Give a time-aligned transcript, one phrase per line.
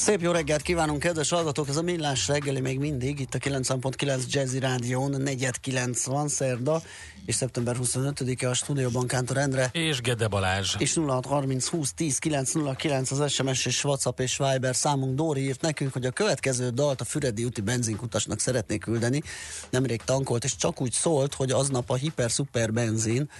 [0.00, 1.68] Szép jó reggelt kívánunk, kedves hallgatók!
[1.68, 6.82] Ez a Millás reggeli még mindig, itt a 9.9 Jazzy Rádión, 4.9 van szerda,
[7.26, 9.68] és szeptember 25-e a stúdióban Kántor Endre.
[9.72, 10.74] És Gede Balázs.
[10.78, 15.14] És 0630 20 10 909 az SMS és WhatsApp és Viber számunk.
[15.14, 19.22] Dóri írt nekünk, hogy a következő dalt a Füredi úti benzinkutasnak szeretnék küldeni.
[19.70, 23.30] Nemrég tankolt, és csak úgy szólt, hogy aznap a hiper-szuper benzin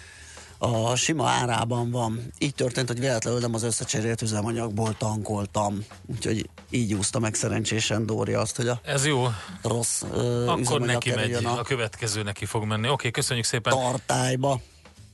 [0.62, 2.32] a sima árában van.
[2.38, 5.84] Így történt, hogy véletlenül nem az összecserélt üzemanyagból tankoltam.
[6.06, 9.26] Úgyhogy így úszta meg szerencsésen Dóri azt, hogy a Ez jó.
[9.62, 12.82] rossz uh, Akkor neki megy, a, a következő neki fog menni.
[12.82, 13.72] Oké, okay, köszönjük szépen.
[13.72, 14.60] Tartályba.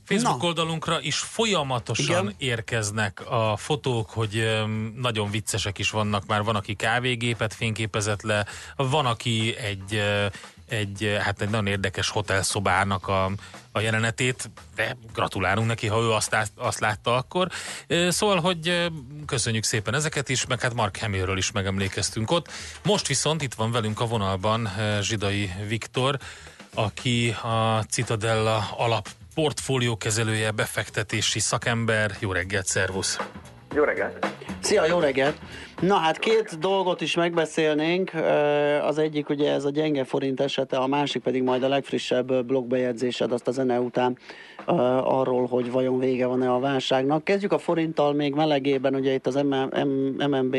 [0.05, 0.47] Facebook Na.
[0.47, 2.35] oldalunkra is folyamatosan Igen.
[2.37, 4.47] érkeznek a fotók, hogy
[4.95, 6.43] nagyon viccesek is vannak már.
[6.43, 10.01] Van, aki kávégépet fényképezett le, van, aki egy
[10.67, 13.31] egy, hát egy nagyon érdekes hotelszobának a,
[13.71, 17.47] a jelenetét, de gratulálunk neki, ha ő azt, azt látta akkor.
[18.09, 18.91] Szóval, hogy
[19.25, 22.51] köszönjük szépen ezeket is, meg hát Mark Hamillről is megemlékeztünk ott.
[22.83, 24.69] Most viszont itt van velünk a vonalban
[25.01, 26.17] Zsidai Viktor,
[26.73, 32.15] aki a Citadella alap portfólió kezelője, befektetési szakember.
[32.19, 33.19] Jó reggelt, szervusz!
[33.75, 34.36] Jó reggelt!
[34.59, 35.37] Szia, jó reggelt!
[35.81, 38.11] Na hát két dolgot is megbeszélnénk.
[38.83, 43.31] Az egyik ugye ez a gyenge forint esete, a másik pedig majd a legfrissebb blogbejegyzésed
[43.31, 44.17] azt a zene után
[45.03, 47.23] arról, hogy vajon vége van-e a válságnak.
[47.23, 49.43] Kezdjük a forinttal még melegében, ugye itt az
[50.29, 50.57] MNB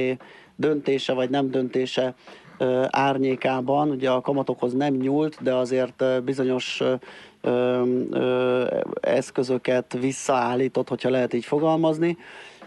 [0.57, 2.15] döntése vagy nem döntése
[2.89, 6.83] árnyékában, ugye a kamatokhoz nem nyúlt, de azért bizonyos
[9.01, 12.17] eszközöket visszaállított, hogyha lehet így fogalmazni.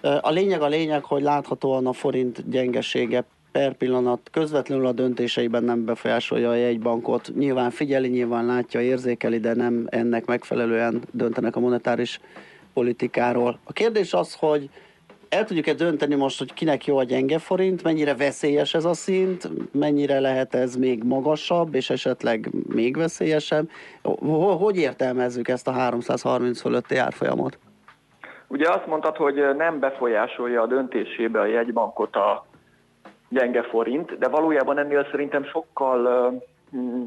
[0.02, 5.86] A lényeg a lényeg, hogy láthatóan a forint gyengesége per pillanat közvetlenül a döntéseiben nem
[5.86, 7.32] befolyásolja a jegybankot.
[7.38, 12.20] Nyilván figyeli, nyilván látja, érzékeli, de nem ennek megfelelően döntenek a monetáris
[12.74, 13.60] politikáról.
[13.64, 14.70] A kérdés az, hogy
[15.30, 19.50] el tudjuk-e dönteni most, hogy kinek jó a gyenge forint, mennyire veszélyes ez a szint,
[19.72, 23.70] mennyire lehet ez még magasabb, és esetleg még veszélyesebb.
[24.58, 27.58] Hogy értelmezzük ezt a 330 fölötti árfolyamot?
[28.52, 32.46] Ugye azt mondtad, hogy nem befolyásolja a döntésébe a jegybankot a
[33.30, 36.32] gyenge forint, de valójában ennél szerintem sokkal
[36.72, 37.06] uh,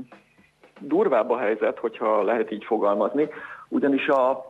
[0.81, 3.28] durvább a helyzet, hogyha lehet így fogalmazni,
[3.69, 4.47] ugyanis a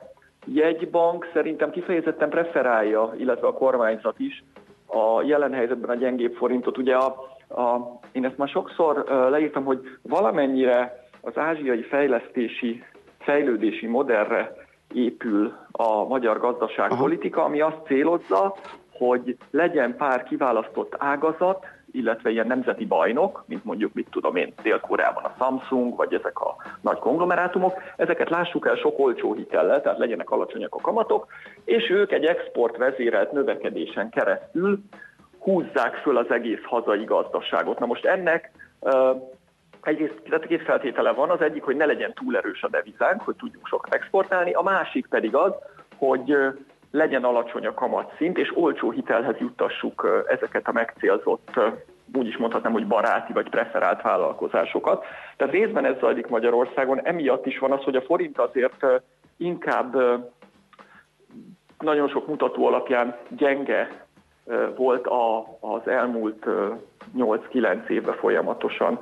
[0.47, 4.45] jegybank szerintem kifejezetten preferálja, illetve a kormányzat is
[4.87, 6.79] a jelen helyzetben a gyengébb forintot.
[6.79, 7.07] Ugye a,
[7.49, 12.85] a, én ezt már sokszor leírtam, hogy valamennyire az ázsiai fejlesztési,
[13.19, 14.64] fejlődési modellre
[14.95, 18.55] épül a magyar gazdaságpolitika, ami azt célozza,
[18.93, 25.25] hogy legyen pár kiválasztott ágazat, illetve ilyen nemzeti bajnok, mint mondjuk, mit tudom én, Dél-Koreában
[25.25, 30.31] a Samsung, vagy ezek a nagy konglomerátumok, ezeket lássuk el sok olcsó hitellel, tehát legyenek
[30.31, 31.27] alacsonyak a kamatok,
[31.65, 34.79] és ők egy export vezérelt növekedésen keresztül
[35.39, 37.79] húzzák föl az egész hazai gazdaságot.
[37.79, 38.51] Na most ennek
[39.85, 43.37] egyrészt tehát két feltétele van, az egyik, hogy ne legyen túl erős a devizánk, hogy
[43.37, 45.53] tudjunk sokat exportálni, a másik pedig az,
[45.97, 46.37] hogy
[46.91, 51.61] legyen alacsony a kamatszint, és olcsó hitelhez juttassuk ezeket a megcélzott,
[52.15, 55.05] úgy is mondhatnám, hogy baráti vagy preferált vállalkozásokat.
[55.37, 58.87] Tehát részben ez zajlik Magyarországon, emiatt is van az, hogy a forint azért
[59.37, 59.97] inkább
[61.79, 64.04] nagyon sok mutató alapján gyenge
[64.77, 66.47] volt a, az elmúlt
[67.19, 68.99] 8-9 évben folyamatosan.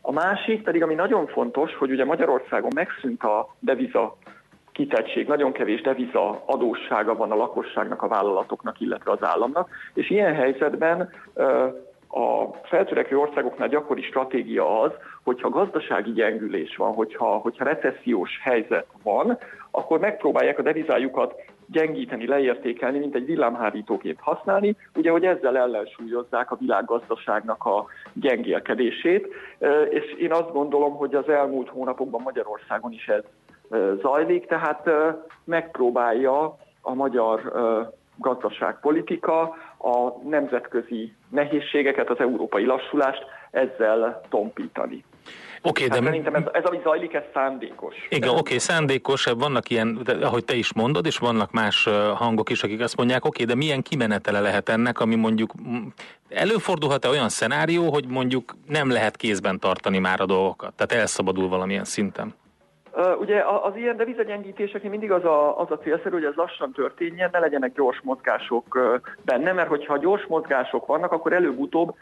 [0.00, 4.16] A másik pedig, ami nagyon fontos, hogy ugye Magyarországon megszűnt a deviza
[4.72, 10.34] kitettség, nagyon kevés deviza adóssága van a lakosságnak, a vállalatoknak, illetve az államnak, és ilyen
[10.34, 11.10] helyzetben
[12.08, 14.90] a feltörekvő országoknál gyakori stratégia az,
[15.24, 19.38] hogyha gazdasági gyengülés van, hogyha, hogyha recessziós helyzet van,
[19.70, 21.34] akkor megpróbálják a devizájukat
[21.66, 29.28] gyengíteni, leértékelni, mint egy villámhárítóként használni, ugye, hogy ezzel ellensúlyozzák a világgazdaságnak a gyengélkedését,
[29.90, 33.22] és én azt gondolom, hogy az elmúlt hónapokban Magyarországon is ez
[34.00, 34.90] zajlik, tehát
[35.44, 37.52] megpróbálja a magyar
[38.16, 39.40] gazdaságpolitika
[39.78, 45.04] a nemzetközi nehézségeket, az európai lassulást ezzel tompítani.
[45.68, 47.94] Okay, hát de szerintem ez, ez, ami zajlik, ez szándékos.
[48.08, 52.50] Igen, oké, okay, szándékos, vannak ilyen, de, ahogy te is mondod, és vannak más hangok
[52.50, 55.52] is, akik azt mondják, oké, okay, de milyen kimenetele lehet ennek, ami mondjuk
[56.28, 61.84] előfordulhat-e olyan szenárió, hogy mondjuk nem lehet kézben tartani már a dolgokat, tehát elszabadul valamilyen
[61.84, 62.34] szinten?
[63.20, 67.38] Ugye az ilyen devizagyengítéseknél mindig az a, az a célszerű, hogy ez lassan történjen, ne
[67.38, 68.78] legyenek gyors mozgások
[69.24, 71.94] benne, mert hogyha gyors mozgások vannak, akkor előbb-utóbb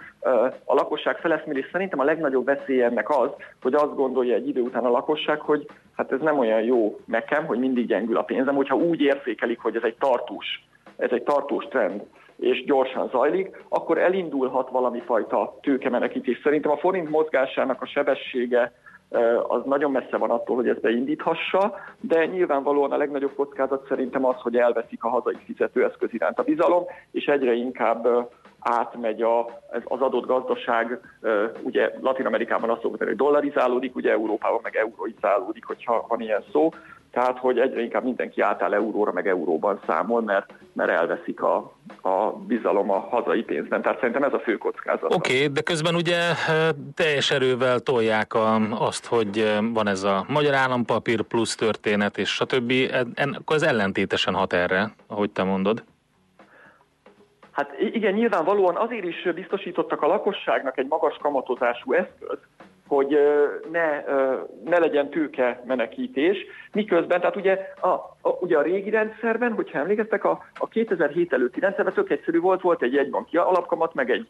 [0.65, 3.31] a lakosság feleszmélés szerintem a legnagyobb veszély ennek az,
[3.63, 7.47] hogy azt gondolja egy idő után a lakosság, hogy hát ez nem olyan jó nekem,
[7.47, 10.65] hogy mindig gyengül a pénzem, hogyha úgy értékelik, hogy ez egy tartós,
[10.97, 12.03] ez egy tartós trend
[12.37, 16.41] és gyorsan zajlik, akkor elindulhat valami fajta tőkemenekítés.
[16.43, 18.73] Szerintem a forint mozgásának a sebessége
[19.49, 24.37] az nagyon messze van attól, hogy ezt beindíthassa, de nyilvánvalóan a legnagyobb kockázat szerintem az,
[24.37, 28.29] hogy elveszik a hazai fizetőeszköz iránt a bizalom, és egyre inkább
[28.65, 29.41] átmegy a,
[29.85, 31.01] az adott gazdaság,
[31.63, 36.69] ugye Latin Amerikában azt szokott hogy dollarizálódik, ugye Európában meg euroizálódik, hogyha van ilyen szó,
[37.15, 41.73] tehát hogy egyre inkább mindenki átáll euróra, meg euróban számol, mert, mert elveszik a,
[42.03, 43.83] a bizalom a hazai pénzben.
[43.83, 45.15] Tehát szerintem ez a fő kockázat.
[45.15, 46.19] Oké, okay, de közben ugye
[46.95, 52.73] teljes erővel tolják a, azt, hogy van ez a magyar állampapír plusz történet, és stb.
[53.15, 55.85] En, akkor ez ellentétesen hat erre, ahogy te mondod.
[57.51, 62.39] Hát igen, nyilvánvalóan azért is biztosítottak a lakosságnak egy magas kamatozású eszköz,
[62.89, 63.19] hogy
[63.73, 64.05] ne,
[64.65, 66.37] ne legyen tőke menekítés,
[66.73, 71.61] miközben, tehát ugye a, a, ugye a régi rendszerben, hogyha emlékeztek, a, a 2007 előtti
[71.61, 74.29] rendszerben tök egyszerű volt, volt egy jegybanki alapkamat, meg egy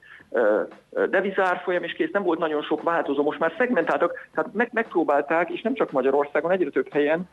[1.11, 5.63] devizárfolyam, és kész, nem volt nagyon sok változó, most már szegmentáltak, tehát meg, megpróbálták, és
[5.63, 7.29] nem csak Magyarországon, egyre több helyen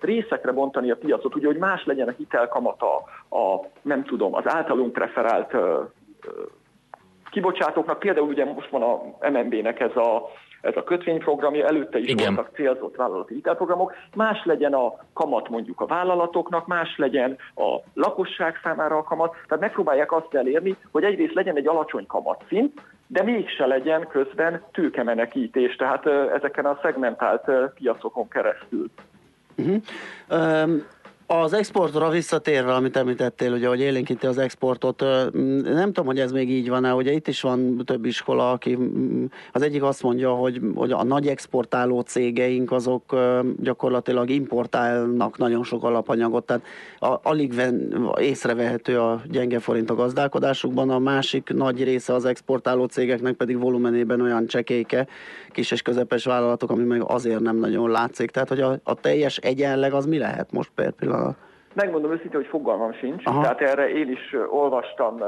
[0.00, 2.94] részekre bontani a piacot, ugye, hogy más legyen a hitelkamata,
[3.30, 5.54] a, nem tudom, az általunk preferált
[7.30, 10.30] kibocsátóknak, például ugye most van a MNB-nek ez a
[10.60, 12.34] ez a kötvényprogramja, előtte is Igen.
[12.34, 18.60] voltak célzott vállalati hitelprogramok, más legyen a kamat mondjuk a vállalatoknak, más legyen a lakosság
[18.62, 23.66] számára a kamat, tehát megpróbálják azt elérni, hogy egyrészt legyen egy alacsony kamatszint, de mégse
[23.66, 28.90] legyen közben tőkemenekítés, tehát ezeken a szegmentált piacokon keresztül.
[29.56, 29.82] Uh-huh.
[30.30, 30.86] Um,
[31.32, 35.00] az exportra visszatérve, amit említettél, ugye, hogy élénkíti az exportot,
[35.62, 38.78] nem tudom, hogy ez még így van-e, ugye itt is van több iskola, aki
[39.52, 43.16] az egyik azt mondja, hogy, hogy a nagy exportáló cégeink azok
[43.60, 46.62] gyakorlatilag importálnak nagyon sok alapanyagot, tehát
[47.22, 53.34] alig ven, észrevehető a gyenge forint a gazdálkodásukban, a másik nagy része az exportáló cégeknek
[53.34, 55.06] pedig volumenében olyan csekéke,
[55.52, 58.30] kis és közepes vállalatok, ami meg azért nem nagyon látszik.
[58.30, 61.18] Tehát, hogy a, a teljes egyenleg az mi lehet most pillanat?
[61.74, 63.26] Megmondom őszintén, hogy fogalmam sincs.
[63.26, 63.42] Aha.
[63.42, 65.22] Tehát erre én is olvastam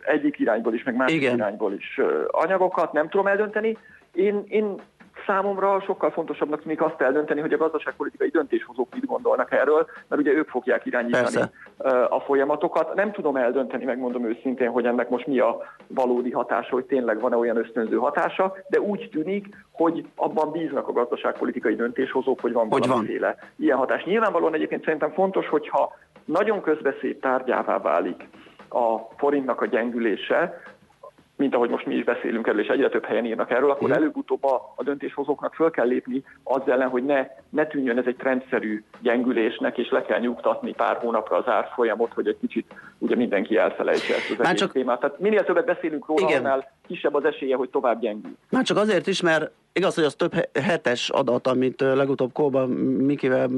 [0.00, 1.34] egyik irányból is, meg másik Igen.
[1.34, 3.76] irányból is anyagokat, nem tudom eldönteni.
[4.12, 4.80] Én, én
[5.26, 10.32] számomra sokkal fontosabbnak tűnik azt eldönteni, hogy a gazdaságpolitikai döntéshozók mit gondolnak erről, mert ugye
[10.32, 11.50] ők fogják irányítani Persze.
[12.08, 12.94] a folyamatokat.
[12.94, 17.36] Nem tudom eldönteni, megmondom őszintén, hogy ennek most mi a valódi hatása, hogy tényleg van-e
[17.36, 22.86] olyan ösztönző hatása, de úgy tűnik, hogy abban bíznak a gazdaságpolitikai döntéshozók, hogy van hogy
[22.86, 23.48] valamiféle van.
[23.56, 24.04] ilyen hatás.
[24.04, 25.92] Nyilvánvalóan egyébként szerintem fontos, hogyha
[26.24, 28.28] nagyon közbeszéd tárgyává válik
[28.68, 30.60] a forintnak a gyengülése,
[31.40, 34.44] mint ahogy most mi is beszélünk erről, és egyre több helyen írnak erről, akkor előbb-utóbb
[34.44, 38.82] a, a döntéshozóknak föl kell lépni az ellen, hogy ne, ne tűnjön ez egy trendszerű
[39.02, 44.14] gyengülésnek, és le kell nyugtatni pár hónapra az árfolyamot, hogy egy kicsit ugye mindenki elfelejtse
[44.14, 44.72] ezt az egész csak...
[44.72, 45.00] témát.
[45.00, 46.44] Tehát minél többet beszélünk róla, Igen.
[46.44, 48.36] annál kisebb az esélye, hogy tovább gyengül.
[48.50, 53.48] Már csak azért is, mert igaz, hogy az több hetes adat, amit legutóbb Kóban Mikivel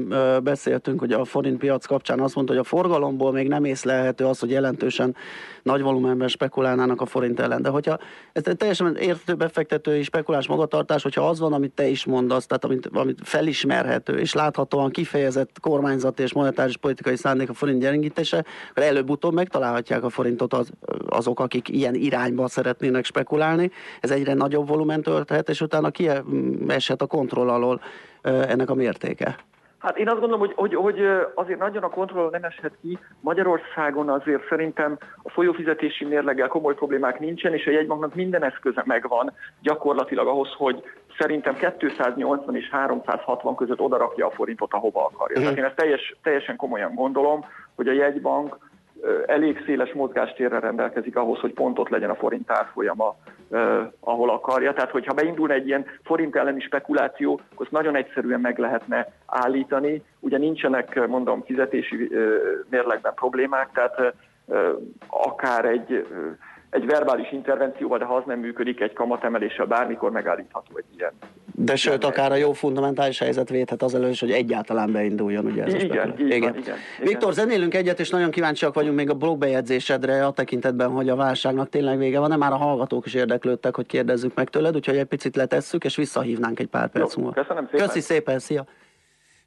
[0.43, 4.39] beszéltünk, hogy a forint piac kapcsán azt mondta, hogy a forgalomból még nem észlelhető az,
[4.39, 5.15] hogy jelentősen
[5.63, 7.61] nagy volumenben spekulálnának a forint ellen.
[7.61, 7.99] De hogyha
[8.33, 12.89] ez teljesen értő befektetői spekulás magatartás, hogyha az van, amit te is mondasz, tehát amit,
[12.93, 19.33] amit felismerhető és láthatóan kifejezett kormányzati és monetáris politikai szándék a forint gyengítése, akkor előbb-utóbb
[19.33, 20.69] megtalálhatják a forintot az,
[21.09, 23.71] azok, akik ilyen irányba szeretnének spekulálni.
[23.99, 27.81] Ez egyre nagyobb volumen tölthet, és utána kieshet a kontroll alól
[28.21, 29.35] ennek a mértéke.
[29.83, 32.99] Hát én azt gondolom, hogy, hogy, hogy azért nagyon a kontroll nem eshet ki.
[33.19, 39.33] Magyarországon azért szerintem a folyófizetési mérleggel komoly problémák nincsen, és a jegybanknak minden eszköze megvan
[39.61, 40.83] gyakorlatilag ahhoz, hogy
[41.17, 45.39] szerintem 280 és 360 között odarakja a forintot, ahova akarja.
[45.39, 48.57] Tehát én ezt teljes, teljesen komolyan gondolom, hogy a jegybank
[49.25, 53.15] elég széles mozgástérre rendelkezik ahhoz, hogy pontot legyen a forint árfolyama,
[53.99, 54.73] ahol akarja.
[54.73, 60.03] Tehát, hogyha beindulna egy ilyen forint elleni spekuláció, akkor nagyon egyszerűen meg lehetne állítani.
[60.19, 62.09] Ugye nincsenek, mondom, fizetési
[62.69, 64.13] mérlegben problémák, tehát
[65.07, 66.07] akár egy
[66.73, 71.11] egy verbális intervencióval, de ha az nem működik, egy kamatemeléssel bármikor megállítható egy ilyen.
[71.55, 75.45] De sőt, akár a jó fundamentális helyzet védhet az elő, hogy egyáltalán beinduljon.
[75.45, 76.75] Ugye ez igen, igen, igen, igen.
[77.01, 81.69] Viktor, zenélünk egyet, és nagyon kíváncsiak vagyunk még a blogbejegyzésedre a tekintetben, hogy a válságnak
[81.69, 82.29] tényleg vége van.
[82.29, 85.95] Nem már a hallgatók is érdeklődtek, hogy kérdezzük meg tőled, úgyhogy egy picit letesszük, és
[85.95, 87.31] visszahívnánk egy pár perc múlva.
[87.41, 87.87] Köszönöm szépen.
[87.87, 88.65] Köszi szépen, szia!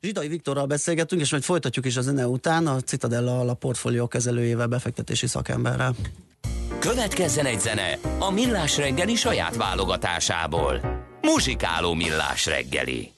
[0.01, 4.67] Zsidai Viktorral beszélgettünk, és majd folytatjuk is a zene után a Citadella a portfólió kezelőjével,
[4.67, 5.95] befektetési szakemberrel.
[6.79, 10.81] Következzen egy zene a Millás reggeli saját válogatásából.
[11.21, 13.15] Muzsikáló Millás reggeli.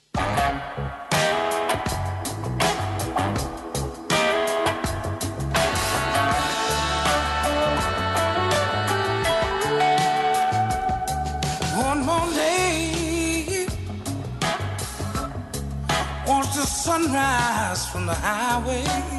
[16.88, 19.17] sunrise from the highway.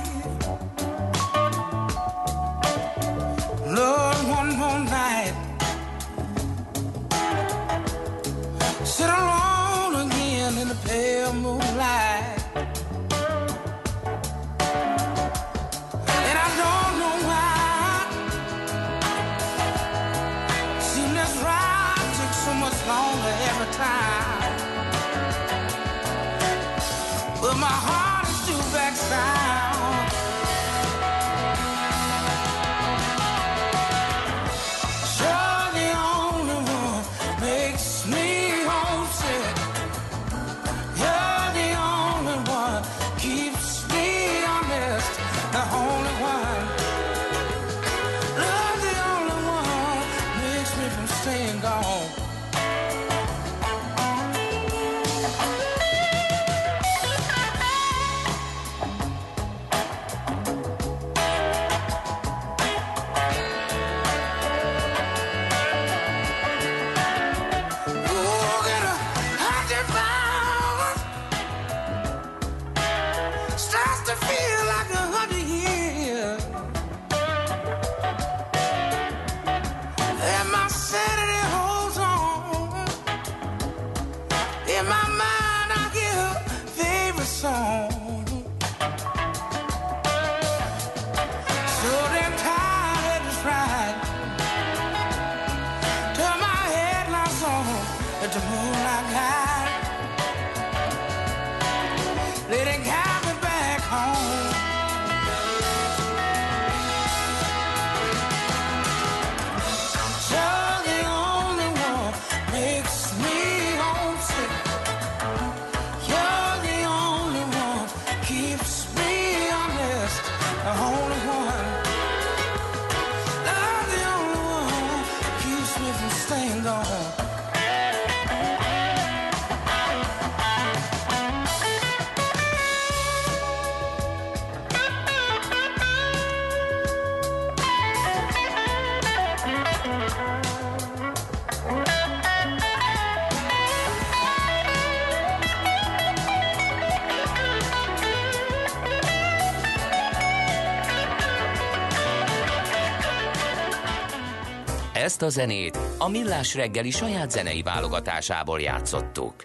[155.10, 159.44] Ezt a zenét a Millás reggeli saját zenei válogatásából játszottuk.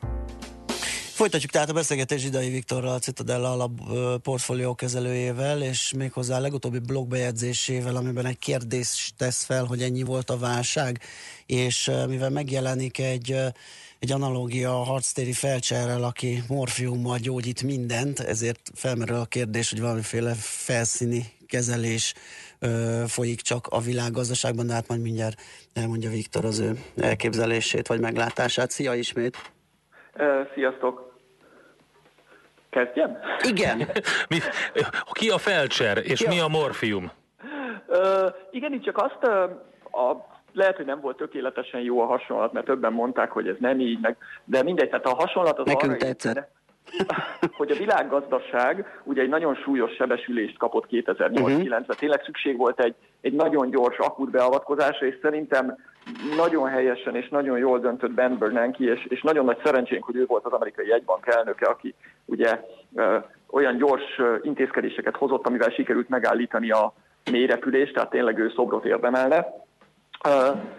[1.14, 3.71] Folytatjuk tehát a beszélgetés Idai Viktorral, a Citadella alap
[4.23, 10.30] portfólió kezelőjével, és méghozzá a legutóbbi blogbejegyzésével, amiben egy kérdést tesz fel, hogy ennyi volt
[10.30, 11.00] a válság,
[11.47, 13.37] és mivel megjelenik egy,
[13.99, 20.35] egy analógia a harctéri felcserrel, aki morfiummal gyógyít mindent, ezért felmerül a kérdés, hogy valamiféle
[20.38, 22.14] felszíni kezelés
[23.06, 25.40] folyik csak a világgazdaságban, de hát majd mindjárt
[25.75, 28.71] elmondja Viktor az ő elképzelését vagy meglátását.
[28.71, 29.37] Szia ismét!
[30.54, 31.12] Sziasztok!
[32.71, 33.18] Kezdjem?
[33.49, 33.78] Igen!
[34.30, 34.38] Mi,
[35.12, 37.11] ki a felcser, és Ki a- mi a morfium?
[37.87, 39.42] Ö, igen, itt csak azt, ö,
[39.99, 43.80] a, lehet, hogy nem volt tökéletesen jó a hasonlat, mert többen mondták, hogy ez nem
[43.80, 46.37] így, meg, de mindegy, tehát a hasonlat az Nekünk arra tetszett.
[46.37, 46.49] építene,
[47.58, 51.80] hogy a világgazdaság ugye egy nagyon súlyos sebesülést kapott 2008-9-ben.
[51.80, 51.90] Mhm.
[51.98, 55.76] Tényleg szükség volt egy, egy nagyon gyors, akut beavatkozásra, és szerintem
[56.36, 60.24] nagyon helyesen és nagyon jól döntött Ben Bernanke, és, és nagyon nagy szerencsénk, hogy ő
[60.26, 62.60] volt az amerikai jegybank elnöke, aki ugye
[62.94, 63.16] ö,
[63.50, 66.92] olyan gyors intézkedéseket hozott, amivel sikerült megállítani a
[67.30, 69.46] mélyrepülést, tehát tényleg ő szobrot érdemelne.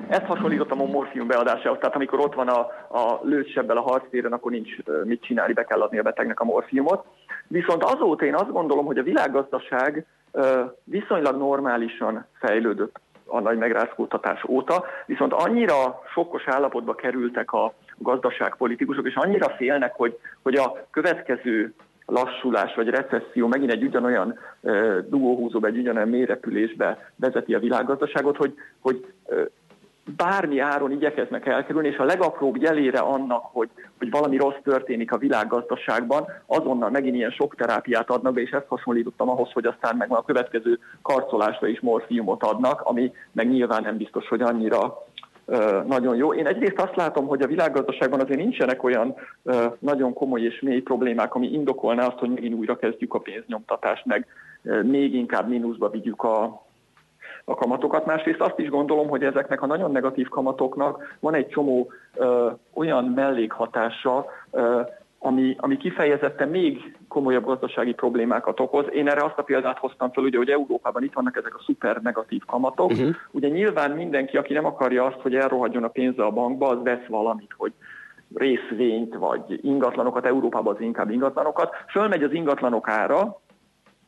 [0.08, 2.60] Ezt hasonlítottam a morfium beadásához, tehát amikor ott van a,
[2.98, 4.70] a lőtsebbel a harctéren, akkor nincs
[5.04, 7.06] mit csinálni, be kell adni a betegnek a morfiumot.
[7.48, 10.06] Viszont azóta én azt gondolom, hogy a világgazdaság
[10.84, 19.16] viszonylag normálisan fejlődött a nagy megrázkódtatás óta, viszont annyira sokkos állapotba kerültek a gazdaságpolitikusok, és
[19.16, 21.74] annyira félnek, hogy, hogy a következő
[22.06, 28.54] lassulás vagy recesszió megint egy ugyanolyan uh, dugóhúzóba, egy ugyanolyan mélyrepülésbe vezeti a világgazdaságot, hogy,
[28.80, 29.46] hogy uh,
[30.16, 35.18] bármi áron igyekeznek elkerülni, és a legapróbb jelére annak, hogy, hogy valami rossz történik a
[35.18, 40.12] világgazdaságban, azonnal megint ilyen sok terápiát adnak be, és ezt hasonlítottam ahhoz, hogy aztán meg
[40.12, 45.04] a következő karcolásra is morfiumot adnak, ami meg nyilván nem biztos, hogy annyira
[45.88, 46.34] nagyon jó.
[46.34, 49.16] Én egyrészt azt látom, hogy a világgazdaságban azért nincsenek olyan
[49.80, 54.28] nagyon komoly és mély problémák, ami indokolná azt, hogy megint újra kezdjük a pénznyomtatást, meg
[54.84, 56.44] még inkább mínuszba vigyük a,
[57.44, 58.06] a kamatokat.
[58.06, 63.06] Másrészt azt is gondolom, hogy ezeknek a nagyon negatív kamatoknak van egy csomó ö, olyan
[63.06, 64.82] mellékhatása, ö,
[65.26, 68.86] ami, ami kifejezetten még komolyabb gazdasági problémákat okoz.
[68.92, 72.02] Én erre azt a példát hoztam fel, ugye, hogy Európában itt vannak ezek a szuper
[72.02, 72.92] negatív kamatok.
[72.92, 73.16] Uh-huh.
[73.32, 77.06] Ugye nyilván mindenki, aki nem akarja azt, hogy elrohadjon a pénze a bankba, az vesz
[77.08, 77.74] valamit, hogy
[78.36, 81.76] részvényt vagy ingatlanokat, Európában az inkább ingatlanokat.
[81.90, 83.40] Fölmegy az ingatlanok ára,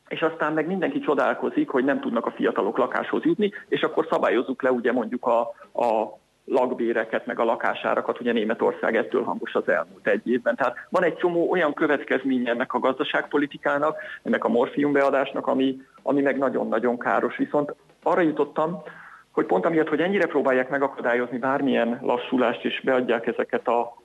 [0.08, 4.62] és aztán meg mindenki csodálkozik, hogy nem tudnak a fiatalok lakáshoz jutni, és akkor szabályozzuk
[4.62, 5.40] le ugye mondjuk a,
[5.72, 10.56] a lakbéreket, meg a lakásárakat, ugye Németország ettől hangos az elmúlt egy évben.
[10.56, 16.38] Tehát van egy csomó olyan következménye ennek a gazdaságpolitikának, ennek a morfiumbeadásnak, ami, ami meg
[16.38, 17.36] nagyon-nagyon káros.
[17.36, 18.82] Viszont arra jutottam,
[19.30, 23.96] hogy pont amiatt, hogy ennyire próbálják megakadályozni bármilyen lassulást, és beadják ezeket a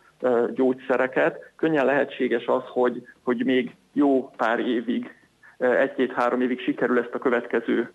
[0.54, 5.16] gyógyszereket, könnyen lehetséges az, hogy, hogy még jó pár évig
[5.58, 7.92] egy-két-három évig sikerül ezt a következő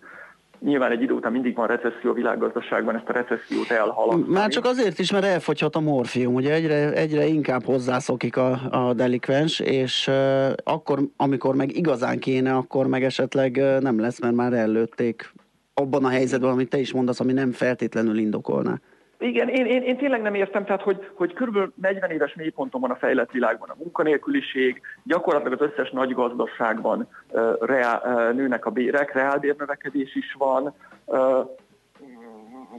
[0.59, 4.33] Nyilván egy idő után mindig van recesszió a világgazdaságban, ezt a recessziót elhaladni.
[4.33, 8.93] Már csak azért is, mert elfogyhat a morfium, ugye egyre, egyre inkább hozzászokik a, a
[8.93, 14.35] delikvens, és uh, akkor, amikor meg igazán kéne, akkor meg esetleg uh, nem lesz, mert
[14.35, 15.33] már előtték
[15.73, 18.79] abban a helyzetben, amit te is mondasz, ami nem feltétlenül indokolná.
[19.21, 21.57] Igen, én, én, én tényleg nem értem, tehát hogy, hogy kb.
[21.75, 27.53] 40 éves mélyponton van a fejlett világban a munkanélküliség, gyakorlatilag az összes nagy gazdaságban uh,
[27.59, 30.73] reál, uh, nőnek a bérek, reálbérnövekedés is van,
[31.05, 31.49] uh,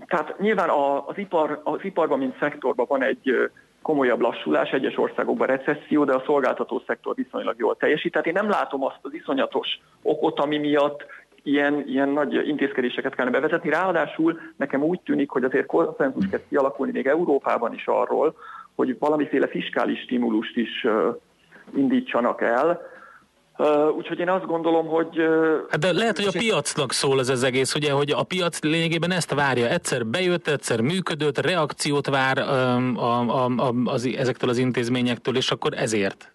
[0.07, 3.51] tehát nyilván a, az, ipar, az iparban, mint szektorban van egy
[3.83, 8.13] komolyabb lassulás, egyes országokban recesszió, de a szolgáltató szektor viszonylag jól teljesít.
[8.13, 11.05] Tehát én nem látom azt az iszonyatos okot, ami miatt
[11.43, 13.71] ilyen, ilyen nagy intézkedéseket kellene bevezetni.
[13.71, 18.35] Ráadásul nekem úgy tűnik, hogy azért konszenzus kezd kialakulni még Európában is arról,
[18.75, 20.87] hogy valamiféle fiskális stimulust is
[21.75, 22.81] indítsanak el,
[23.61, 25.19] Uh, úgyhogy én azt gondolom, hogy...
[25.19, 28.63] Uh, hát de lehet, hogy a piacnak szól ez az egész, ugye, hogy a piac
[28.63, 29.69] lényegében ezt várja.
[29.69, 35.51] Egyszer bejött, egyszer működött, reakciót vár um, a, a, a, az, ezektől az intézményektől, és
[35.51, 36.33] akkor ezért.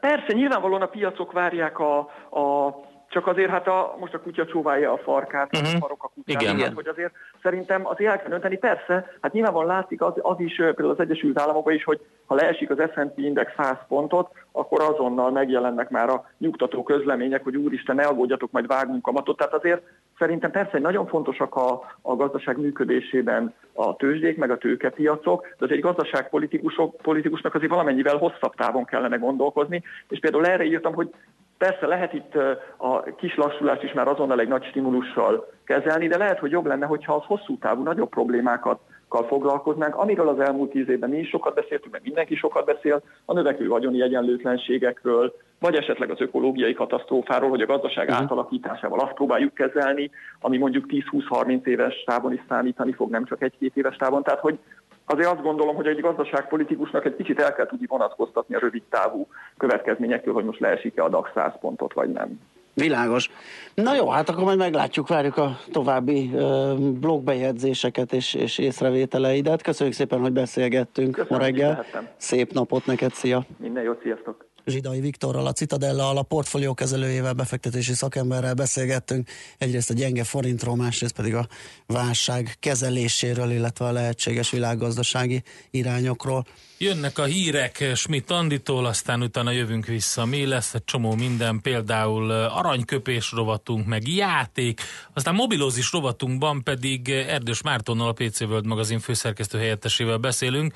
[0.00, 1.98] Persze, nyilvánvalóan a piacok várják a,
[2.30, 2.74] a
[3.16, 5.74] csak azért hát a, most a kutya csóválja a farkát, uh-huh.
[5.74, 6.58] a farok a kutyát, Igen.
[6.58, 8.56] Hát, hogy azért szerintem azért el kell önteni.
[8.56, 12.70] Persze, hát nyilvánvalóan látszik az, az is például az Egyesült Államokban is, hogy ha leesik
[12.70, 18.04] az S&P index 100 pontot, akkor azonnal megjelennek már a nyugtató közlemények, hogy úristen, ne
[18.04, 19.36] aggódjatok, majd vágunk kamatot.
[19.36, 19.82] Tehát azért
[20.18, 25.64] szerintem persze hogy nagyon fontosak a, a gazdaság működésében a tőzsdék, meg a tőkepiacok, de
[25.64, 31.10] az egy gazdaságpolitikusnak azért valamennyivel hosszabb távon kellene gondolkozni, és például erre írtam, hogy
[31.58, 32.34] Persze lehet itt
[32.76, 36.86] a kis lassulást is már azonnal egy nagy stimulussal kezelni, de lehet, hogy jobb lenne,
[36.86, 41.54] hogyha az hosszú távú nagyobb problémákat foglalkoznánk, amiről az elmúlt tíz évben mi is sokat
[41.54, 47.60] beszéltünk, meg mindenki sokat beszél, a növekvő vagyoni egyenlőtlenségekről, vagy esetleg az ökológiai katasztrófáról, hogy
[47.60, 48.22] a gazdaság uh-huh.
[48.22, 53.76] átalakításával azt próbáljuk kezelni, ami mondjuk 10-20-30 éves távon is számítani fog, nem csak egy-két
[53.76, 54.22] éves távon.
[54.22, 54.58] Tehát, hogy
[55.06, 59.26] azért azt gondolom, hogy egy gazdaságpolitikusnak egy kicsit el kell tudni vonatkoztatni a rövid távú
[59.56, 62.40] következményektől, hogy most leesik-e a DAX 100 pontot, vagy nem.
[62.74, 63.30] Világos.
[63.74, 69.62] Na jó, hát akkor majd meglátjuk, várjuk a további uh, blogbejegyzéseket és, és észrevételeidet.
[69.62, 71.84] Köszönjük szépen, hogy beszélgettünk Köszönöm, ma reggel.
[72.16, 73.42] Szép napot neked, szia!
[73.56, 74.44] Minden jót, sziasztok!
[74.66, 79.28] Zsidai Viktorral, a Citadella a portfólió kezelőjével, befektetési szakemberrel beszélgettünk.
[79.58, 81.48] Egyrészt a gyenge forintról, másrészt pedig a
[81.86, 86.46] válság kezeléséről, illetve a lehetséges világgazdasági irányokról.
[86.78, 90.24] Jönnek a hírek Schmidt Anditól, aztán utána jövünk vissza.
[90.24, 94.80] Mi lesz egy csomó minden, például aranyköpés rovatunk, meg játék,
[95.12, 100.74] aztán mobilózis rovatunkban pedig Erdős Mártonnal, a PC World magazin főszerkesztő helyettesével beszélünk.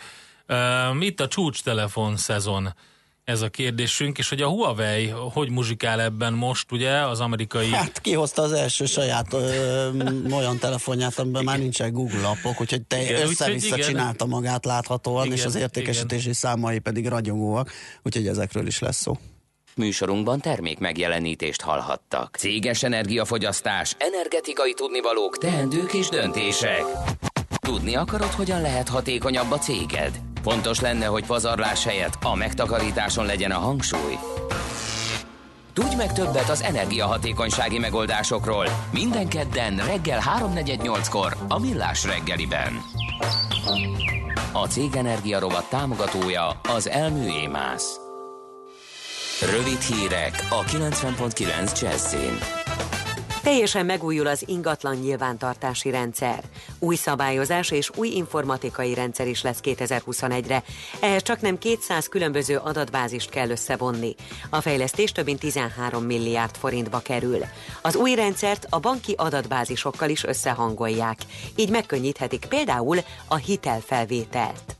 [0.49, 2.75] Uh, itt a csúcs telefon szezon
[3.31, 7.71] ez a kérdésünk, és hogy a Huawei hogy muzsikál ebben most, ugye, az amerikai...
[7.71, 9.89] Hát kihozta az első saját ö,
[10.33, 15.25] olyan telefonját, amiben már nincsen Google appok, úgyhogy te igen, össze-vissza úgy, csinálta magát láthatóan,
[15.25, 16.33] igen, és az értékesítési igen.
[16.33, 17.71] számai pedig ragyogóak,
[18.03, 19.17] úgyhogy ezekről is lesz szó.
[19.77, 22.37] Műsorunkban termék megjelenítést hallhattak.
[22.37, 26.83] Céges energiafogyasztás, energetikai tudnivalók, teendők és döntések.
[27.61, 30.30] Tudni akarod, hogyan lehet hatékonyabb a céged?
[30.43, 34.19] Fontos lenne, hogy pazarlás helyett a megtakarításon legyen a hangsúly.
[35.73, 42.83] Tudj meg többet az energiahatékonysági megoldásokról minden kedden reggel 3.48-kor a Millás reggeliben.
[44.53, 47.97] A Cég Energia rovat támogatója az Elmű Émász.
[49.51, 52.39] Rövid hírek a 90.9 Jazzin.
[53.43, 56.45] Teljesen megújul az ingatlan nyilvántartási rendszer.
[56.79, 60.63] Új szabályozás és új informatikai rendszer is lesz 2021-re.
[61.01, 64.15] Ehhez csak nem 200 különböző adatbázist kell összevonni.
[64.51, 67.45] A fejlesztés több mint 13 milliárd forintba kerül.
[67.83, 71.19] Az új rendszert a banki adatbázisokkal is összehangolják.
[71.57, 72.99] Így megkönnyíthetik például
[73.29, 74.80] a hitelfelvételt.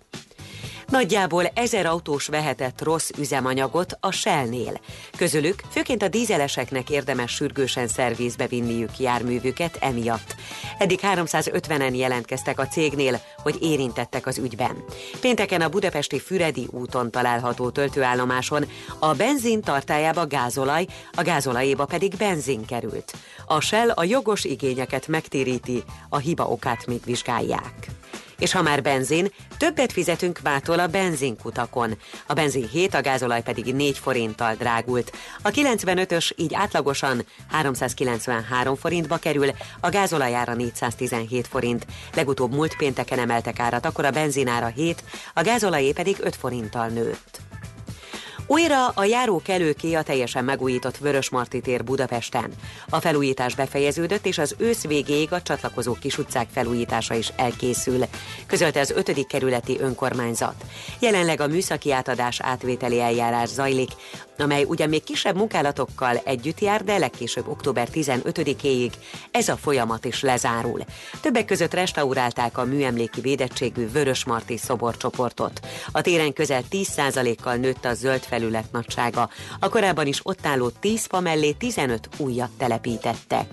[0.91, 4.81] Nagyjából ezer autós vehetett rossz üzemanyagot a Shell-nél.
[5.17, 10.35] Közülük főként a dízeleseknek érdemes sürgősen szervizbe vinniük járművüket emiatt.
[10.79, 14.85] Eddig 350-en jelentkeztek a cégnél, hogy érintettek az ügyben.
[15.21, 18.65] Pénteken a budapesti Füredi úton található töltőállomáson
[18.99, 23.13] a benzin tartájába gázolaj, a gázolajéba pedig benzin került.
[23.47, 28.00] A Shell a jogos igényeket megtéríti, a hiba okát még vizsgálják.
[28.41, 31.99] És ha már benzin, többet fizetünk mától a benzinkutakon.
[32.27, 35.13] A benzin 7, a gázolaj pedig 4 forinttal drágult.
[35.43, 39.51] A 95-ös így átlagosan 393 forintba kerül,
[39.81, 41.87] a gázolajára 417 forint.
[42.15, 47.50] Legutóbb múlt pénteken emeltek árat, akkor a benzinára 7, a gázolajé pedig 5 forinttal nőtt.
[48.51, 52.53] Újra a járókelőké a teljesen megújított Vörösmarty tér Budapesten.
[52.89, 58.05] A felújítás befejeződött, és az ősz végéig a csatlakozó kis utcák felújítása is elkészül,
[58.47, 59.27] közölte az 5.
[59.27, 60.55] kerületi önkormányzat.
[61.01, 63.91] Jelenleg a műszaki átadás átvételi eljárás zajlik,
[64.41, 68.93] amely ugyan még kisebb munkálatokkal együtt jár, de legkésőbb október 15-éig
[69.31, 70.81] ez a folyamat is lezárul.
[71.21, 75.61] Többek között restaurálták a műemléki védettségű Vörösmarty szoborcsoportot.
[75.93, 79.31] A téren közel 10%-kal nőtt a zöld felület nagysága.
[79.61, 83.47] A korábban is ott álló 10 fa mellé 15 újat telepítettek.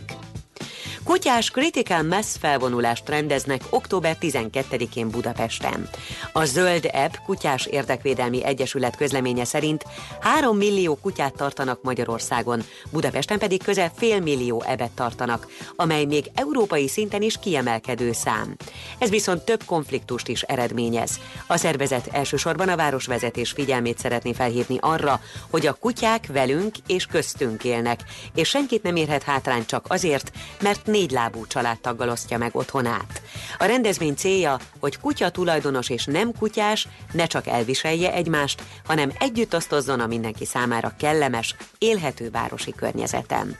[1.08, 5.90] Kutyás Critical Mass felvonulást rendeznek október 12-én Budapesten.
[6.32, 9.86] A Zöld App Kutyás Érdekvédelmi Egyesület közleménye szerint
[10.20, 16.88] 3 millió kutyát tartanak Magyarországon, Budapesten pedig közel fél millió ebet tartanak, amely még európai
[16.88, 18.56] szinten is kiemelkedő szám.
[18.98, 21.20] Ez viszont több konfliktust is eredményez.
[21.48, 27.64] A szervezet elsősorban a városvezetés figyelmét szeretné felhívni arra, hogy a kutyák velünk és köztünk
[27.64, 28.00] élnek,
[28.36, 33.22] és senkit nem érhet hátrány csak azért, mert négy lábú családtaggal osztja meg otthonát.
[33.58, 39.56] A rendezvény célja, hogy kutya tulajdonos és nem kutyás ne csak elviselje egymást, hanem együtt
[39.56, 43.56] osztozzon a mindenki számára kellemes, élhető városi környezeten.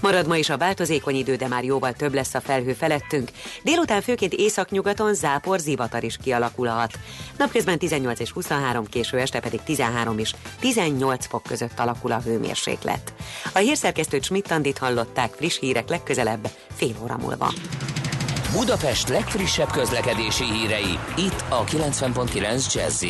[0.00, 3.30] Marad ma is a változékony idő, de már jóval több lesz a felhő felettünk.
[3.62, 6.92] Délután főként északnyugaton zápor, zivatar is kialakulhat.
[7.38, 13.12] Napközben 18 és 23, késő este pedig 13 és 18 fok között alakul a hőmérséklet.
[13.52, 17.52] A hírszerkesztőt Schmidt-Tandit hallották friss hírek legközelebb fél óra múlva.
[18.52, 23.04] Budapest legfrissebb közlekedési hírei itt a 90.9 jazz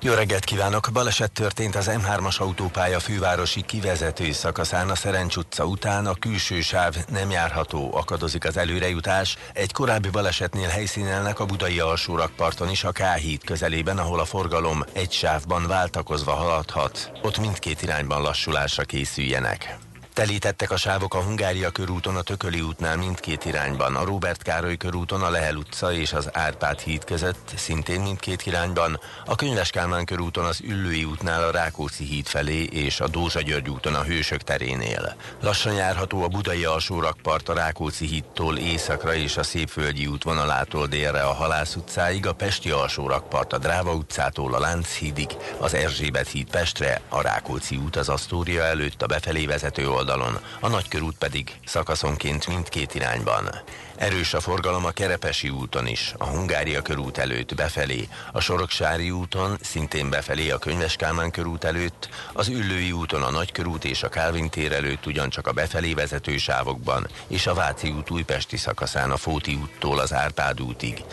[0.00, 0.88] jó reggelt kívánok!
[0.92, 6.06] Baleset történt az M3-as autópálya fővárosi kivezető szakaszán a Szerencs utca után.
[6.06, 9.36] A külső sáv nem járható, akadozik az előrejutás.
[9.52, 14.84] Egy korábbi balesetnél helyszínelnek a budai alsórakparton is a K híd közelében, ahol a forgalom
[14.92, 17.10] egy sávban váltakozva haladhat.
[17.22, 19.87] Ott mindkét irányban lassulásra készüljenek.
[20.18, 25.22] Telítettek a sávok a Hungária körúton, a Tököli útnál mindkét irányban, a Róbert Károly körúton,
[25.22, 30.44] a Lehel utca és az Árpád híd között, szintén mindkét irányban, a Könyves Kálmán körúton
[30.44, 35.14] az Üllői útnál a Rákóczi híd felé és a Dózsa György úton a Hősök terénél.
[35.40, 41.22] Lassan járható a Budai alsó rakpart a Rákóczi hídtól északra és a Szépföldi útvonalától délre
[41.22, 46.50] a Halász utcáig, a Pesti alsó rakpart a Dráva utcától a Lánchídig, az Erzsébet híd
[46.50, 51.52] Pestre, a Rákóczi út az Asztória előtt a befelé vezető oldal oldalon, a nagykörút pedig
[51.64, 53.50] szakaszonként mindkét irányban.
[53.96, 59.58] Erős a forgalom a Kerepesi úton is, a Hungária körút előtt befelé, a Soroksári úton
[59.60, 64.48] szintén befelé a Könyves Kálmán körút előtt, az Üllői úton a Nagykörút és a Kálvin
[64.50, 69.54] tér előtt ugyancsak a befelé vezető sávokban, és a Váci út újpesti szakaszán a Fóti
[69.54, 71.04] úttól az Árpád útig.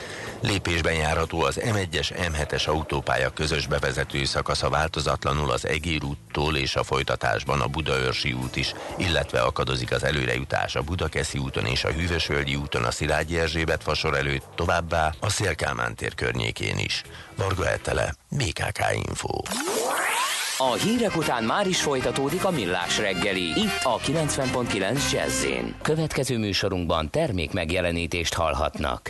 [0.41, 6.83] Lépésben járható az M1-es M7-es autópálya közös bevezető szakasza változatlanul az Egér úttól és a
[6.83, 12.55] folytatásban a Budaörsi út is, illetve akadozik az előrejutás a Budakeszi úton és a Hűvösvölgyi
[12.55, 17.01] úton a Szilágyi Erzsébet fasor előtt, továbbá a Szélkámán tér környékén is.
[17.35, 19.37] Varga Etele, BKK Info.
[20.57, 25.45] A hírek után már is folytatódik a millás reggeli, itt a 90.9 jazz
[25.81, 29.09] Következő műsorunkban termék megjelenítést hallhatnak.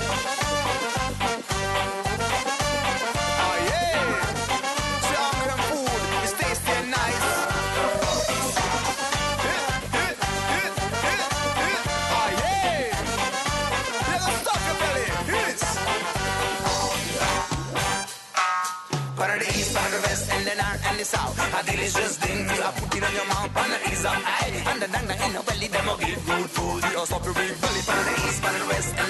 [21.01, 21.33] this out.
[21.33, 24.53] A delicious thing you are putting on your mouth on the ease of eye.
[24.69, 26.81] And the dang dang in your belly, them will give good food.
[26.91, 29.00] You are stopping with belly, pan the east, pan the west.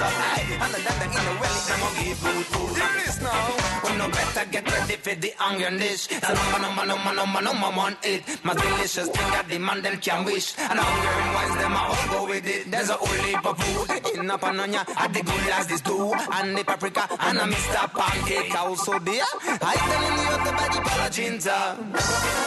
[0.00, 0.64] Up high.
[0.64, 1.34] And the dang in the
[1.68, 2.72] them will give good food.
[2.76, 3.56] You listen now.
[3.84, 6.06] We no better get ready for the onion dish.
[6.06, 8.22] The number, number, number, number, number one it.
[8.44, 10.54] My delicious thing the man them can wish.
[10.58, 12.70] And hunger and wise, them I all go with it.
[12.70, 16.12] There's a whole heap of food in a pananya, at the good as this too.
[16.32, 17.90] And the paprika, and a Mr.
[17.92, 19.24] Pancake also there.
[19.44, 22.40] I tell you the body palacinta.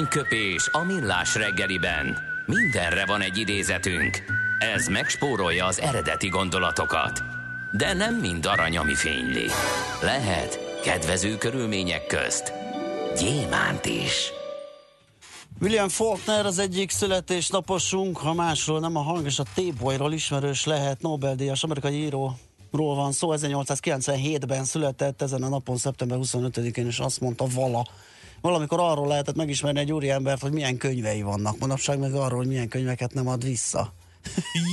[0.00, 2.18] Aranyköpés a millás reggeliben.
[2.46, 4.22] Mindenre van egy idézetünk.
[4.74, 7.22] Ez megspórolja az eredeti gondolatokat.
[7.72, 9.46] De nem mind arany, ami fényli.
[10.02, 12.52] Lehet kedvező körülmények közt
[13.18, 14.32] gyémánt is.
[15.60, 21.02] William Faulkner az egyik születésnaposunk, ha másról nem a hang és a tébolyról ismerős lehet
[21.02, 22.38] Nobel-díjas amerikai író
[22.72, 27.86] ról van szó, 1897-ben született ezen a napon, szeptember 25-én, és azt mondta vala,
[28.40, 31.58] valamikor arról lehetett megismerni egy úriembert, hogy milyen könyvei vannak.
[31.58, 33.92] Manapság meg arról, hogy milyen könyveket nem ad vissza.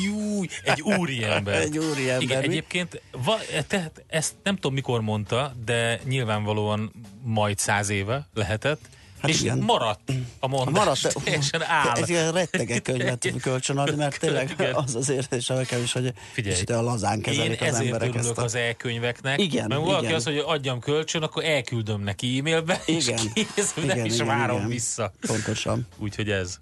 [0.05, 1.61] Júj, egy úriember.
[1.61, 2.21] egy úriember.
[2.21, 2.47] Igen, mi?
[2.47, 6.91] egyébként va, tehát ezt nem tudom mikor mondta, de nyilvánvalóan
[7.23, 8.89] majd száz éve lehetett.
[9.21, 9.57] Hát és igen.
[9.57, 10.73] maradt a mondás.
[10.73, 12.01] Maradt, teljesen áll.
[12.01, 14.73] Ez ilyen rettegek könyvet kölcsön mert tényleg igen.
[14.73, 18.27] az az érzése nekem is, hogy Figyelj, a lazán kezelik én az emberek ezt.
[18.37, 19.41] Én az e-könyveknek.
[19.41, 20.15] Igen, mert valaki igen.
[20.15, 23.19] azt hogy adjam kölcsön, akkor elküldöm neki e-mailbe, igen.
[23.33, 24.69] és kész, igen, nem igen, is várom igen.
[24.69, 25.11] vissza.
[25.27, 25.87] Pontosan.
[25.97, 26.59] Úgyhogy ez.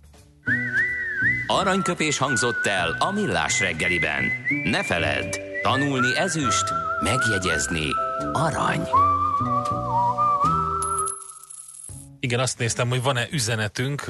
[1.48, 4.24] Aranyköpés hangzott el a millás reggeliben.
[4.64, 6.66] Ne feledd, tanulni ezüst,
[7.04, 7.88] megjegyezni
[8.34, 8.88] arany.
[12.26, 14.06] Igen, azt néztem, hogy van-e üzenetünk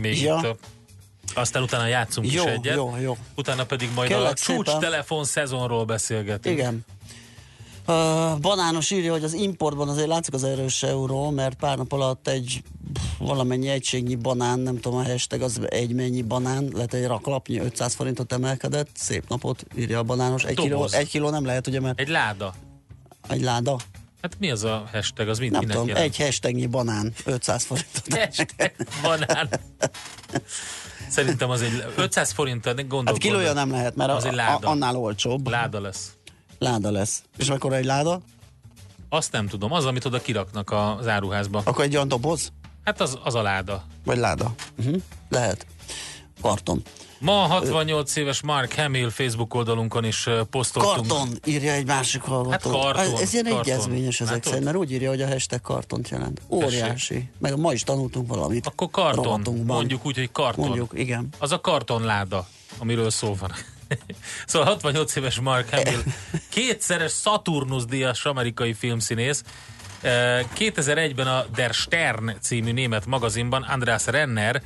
[0.00, 0.36] még ja.
[0.36, 0.56] itt a
[1.34, 2.74] aztán utána játszunk jó, is egyet.
[2.74, 3.16] Jó, jó.
[3.36, 6.58] Utána pedig majd Kérlek a csúcs telefon szezonról beszélgetünk.
[6.58, 6.84] Igen.
[7.86, 12.28] Uh, banános írja, hogy az importban azért látszik az erős euró, mert pár nap alatt
[12.28, 12.62] egy
[13.18, 17.94] valamennyi egységnyi banán, nem tudom a hashtag, az egy mennyi banán, lehet egy raklapnyi 500
[17.94, 20.44] forintot emelkedett, szép napot írja a banános.
[20.44, 22.00] Egy, kiló, egy kiló nem lehet, ugye, mert...
[22.00, 22.54] Egy láda.
[23.28, 23.76] Egy láda?
[24.22, 25.28] Hát mi az a hashtag?
[25.28, 26.06] Az mind Nem tudom, jelent?
[26.06, 28.18] egy hashtagnyi banán, 500 forintot.
[28.18, 29.48] Hashtag banán.
[31.08, 33.06] Szerintem az egy 500 forint, gondolkodom.
[33.06, 34.68] Hát kilója nem lehet, mert az a, egy láda.
[34.68, 35.48] Annál olcsóbb.
[35.48, 36.12] Láda lesz.
[36.58, 37.22] Láda lesz.
[37.36, 38.20] És akkor egy láda?
[39.08, 39.72] Azt nem tudom.
[39.72, 41.62] Az, amit oda kiraknak az áruházba.
[41.64, 42.52] Akkor egy olyan doboz?
[42.84, 43.84] Hát az, az a láda.
[44.04, 44.54] Vagy láda.
[44.78, 45.02] Uh-huh.
[45.28, 45.66] Lehet.
[46.40, 46.82] Karton.
[47.18, 51.06] Ma 68 éves Mark Hamill Facebook oldalunkon is posztoltunk.
[51.06, 52.70] Karton, írja egy másik hallgató.
[52.70, 53.20] Hát karton.
[53.20, 53.60] Ez, ilyen karton.
[53.60, 56.40] egyezményes ezek hát szerint, mert úgy írja, hogy a hashtag kartont jelent.
[56.48, 56.80] Óriási.
[56.80, 57.24] Tessék.
[57.38, 58.66] Meg ma is tanultunk valamit.
[58.66, 59.62] Akkor karton.
[59.66, 60.66] Mondjuk úgy, hogy karton.
[60.66, 61.28] Mondjuk, igen.
[61.38, 62.46] Az a kartonláda,
[62.78, 63.52] amiről szó van.
[64.46, 66.02] Szóval 68 éves Mark Hamill,
[66.48, 69.42] kétszeres Saturnus díjas amerikai filmszínész,
[70.58, 74.62] 2001-ben a Der Stern című német magazinban András Renner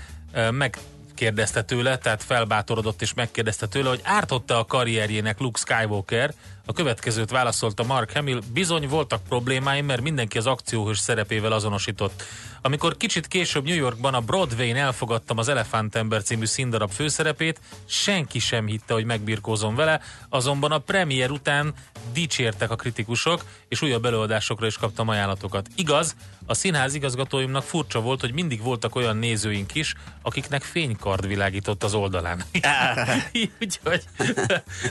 [1.12, 6.34] megkérdezte tőle, tehát felbátorodott és megkérdezte tőle, hogy ártotta a karrierjének Luke Skywalker,
[6.72, 12.22] a következőt válaszolta Mark Hamill, bizony voltak problémáim, mert mindenki az akcióhős szerepével azonosított.
[12.62, 18.66] Amikor kicsit később New Yorkban a Broadway-n elfogadtam az Elefántember című színdarab főszerepét, senki sem
[18.66, 21.74] hitte, hogy megbirkózom vele, azonban a premier után
[22.12, 25.66] dicsértek a kritikusok, és újabb előadásokra is kaptam ajánlatokat.
[25.74, 26.14] Igaz,
[26.46, 31.94] a színház igazgatóimnak furcsa volt, hogy mindig voltak olyan nézőink is, akiknek fénykard világított az
[31.94, 32.42] oldalán.
[33.60, 34.02] Úgyhogy,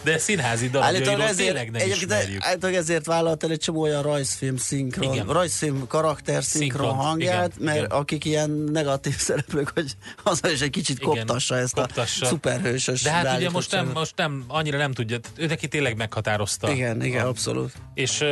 [0.04, 2.44] de színházi darabjairól tényleg nem ismerjük.
[2.46, 5.28] Állítólag ezért vállalt el egy csomó olyan rajzfilm szinkron, Igen.
[5.28, 7.90] rajzfilm karakter szinkron, szinkron hangját, igen, mert igen.
[7.90, 9.92] akik ilyen negatív szereplők, hogy
[10.24, 12.26] az is egy kicsit igen, koptassa ezt koptassa.
[12.26, 15.96] a szuperhősös De hát ugye most nem, most nem, annyira nem tudja, ő neki tényleg
[15.98, 16.72] meghatározta.
[16.72, 17.74] Igen, igen, a, abszolút.
[17.94, 18.24] És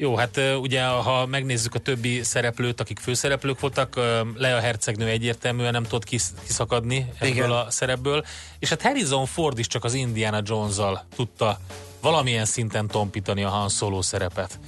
[0.00, 3.96] jó, hát ugye ha megnézzük a többi szereplőt, akik főszereplők voltak,
[4.34, 7.50] Lea Hercegnő egyértelműen nem tudott kiszakadni ebből Igen.
[7.50, 8.24] a szerepből,
[8.58, 11.60] és hát Harrison Ford is csak az Indiana Jones-zal tudta
[12.00, 14.58] valamilyen szinten tompítani a Han Solo szerepet.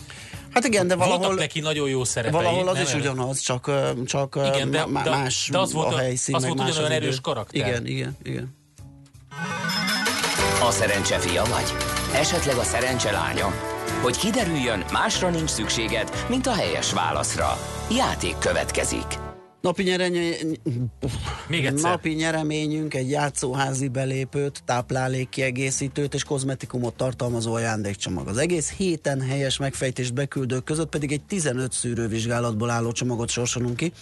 [0.51, 1.19] Hát igen, de valahol...
[1.19, 2.43] Voltak neki nagyon jó szerepei.
[2.43, 3.71] Valahol az is ugyanaz, csak,
[4.07, 7.21] csak igen, de, de, más de az volt, a helyszín, az volt más ugyanolyan erős
[7.21, 7.69] karakter.
[7.69, 8.57] Igen, igen, igen.
[10.69, 11.73] A szerencse fia vagy?
[12.15, 13.53] Esetleg a szerencse lánya?
[14.03, 17.59] Hogy kiderüljön, másra nincs szükséged, mint a helyes válaszra.
[17.91, 19.32] Játék következik.
[19.63, 20.59] Napi, nyeremény...
[21.49, 21.91] Még egyszer.
[21.91, 28.29] Napi nyereményünk egy játszóházi belépőt, táplálékkiegészítőt és kozmetikumot tartalmazó ajándékcsomag.
[28.29, 33.93] Az egész héten helyes megfejtést beküldők között pedig egy 15 szűrővizsgálatból álló csomagot sorsolunk ki,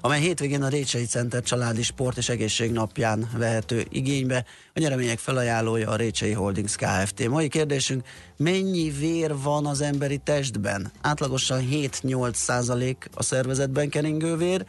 [0.00, 4.44] amely hétvégén a Récsei Center családi sport és egészség napján vehető igénybe.
[4.74, 7.28] A nyeremények felajánlója a Récsei Holdings Kft.
[7.28, 10.92] Mai kérdésünk, mennyi vér van az emberi testben?
[11.00, 14.64] Átlagosan 7-8 százalék a szervezetben keringő vér,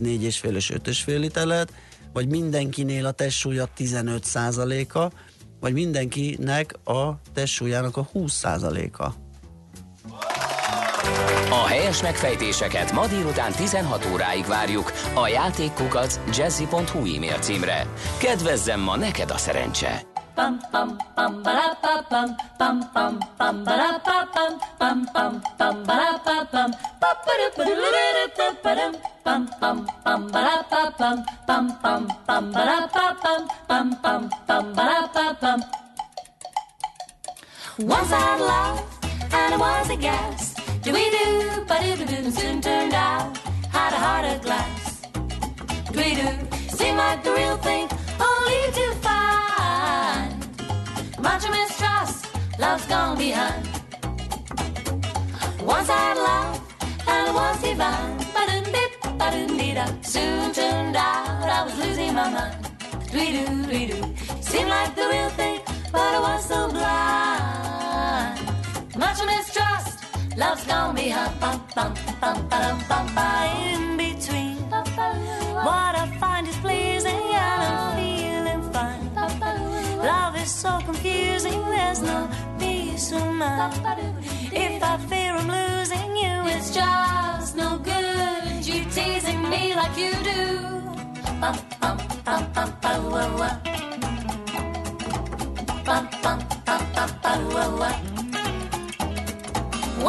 [0.00, 1.72] 4,5 és 5,5 liter lehet,
[2.12, 5.12] vagy mindenkinél a testsúlya 15 százaléka,
[5.60, 9.14] vagy mindenkinek a testsúlyának a 20 százaléka.
[11.50, 17.86] A helyes megfejtéseket ma délután 16 óráig várjuk a játékkukac jazzy.hu e-mail címre.
[18.18, 20.07] Kedvezzem ma neked a szerencse!
[20.38, 25.74] Pam pam pam ba pa pam pam pam pam ba pa pam pam pam pam
[25.88, 27.40] ba ba pam pam pam
[34.46, 35.60] pam ba ba pam
[37.78, 38.78] Once I had love
[39.38, 40.54] and it was a gas.
[40.84, 43.36] Do we do, but it didn't soon turned out.
[43.72, 45.02] Had a heart of glass.
[45.92, 46.28] Do we do,
[46.76, 47.88] seemed like the real thing,
[48.20, 49.37] only to find
[51.28, 52.26] much mistrust,
[52.58, 53.62] love's gone behind.
[55.74, 56.54] Once I had love,
[57.14, 58.16] and was divine.
[58.34, 59.86] Ba-dum-dip, ba-dum-dee-da.
[60.14, 62.58] Soon turned out I was losing my mind.
[63.12, 64.04] Dwee-doo, dwee-doo.
[64.50, 65.60] Seemed like the real thing,
[65.92, 68.38] but I was so blind.
[69.04, 69.94] Much mistrust,
[70.42, 71.32] love's gone behind.
[71.42, 73.38] Bum, bum, bum, bum, bum, bum,
[73.72, 73.82] in
[81.00, 83.74] confusing, there's no peace of mind.
[84.52, 88.66] If I fear I'm losing you, it's just no good.
[88.66, 90.40] You teasing me like you do.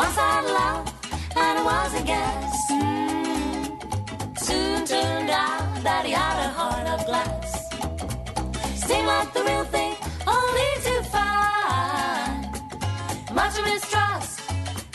[0.02, 0.94] Once I loved,
[1.36, 2.72] and it was a guess.
[2.72, 4.40] Mm.
[4.40, 7.60] Soon turned out that he had a heart of glass
[8.90, 9.94] seem like the real thing,
[10.36, 12.42] only to find
[13.40, 14.42] much mistrust.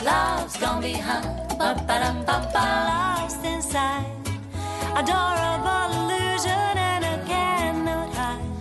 [0.01, 1.27] Love's gone behind,
[1.59, 2.65] ba-ba-dum-ba-ba.
[2.91, 4.11] Lost inside,
[5.01, 8.51] adorable illusion, and I cannot hide.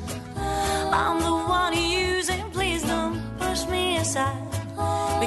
[1.01, 4.43] I'm the one you're using, please don't push me aside.
[5.21, 5.27] We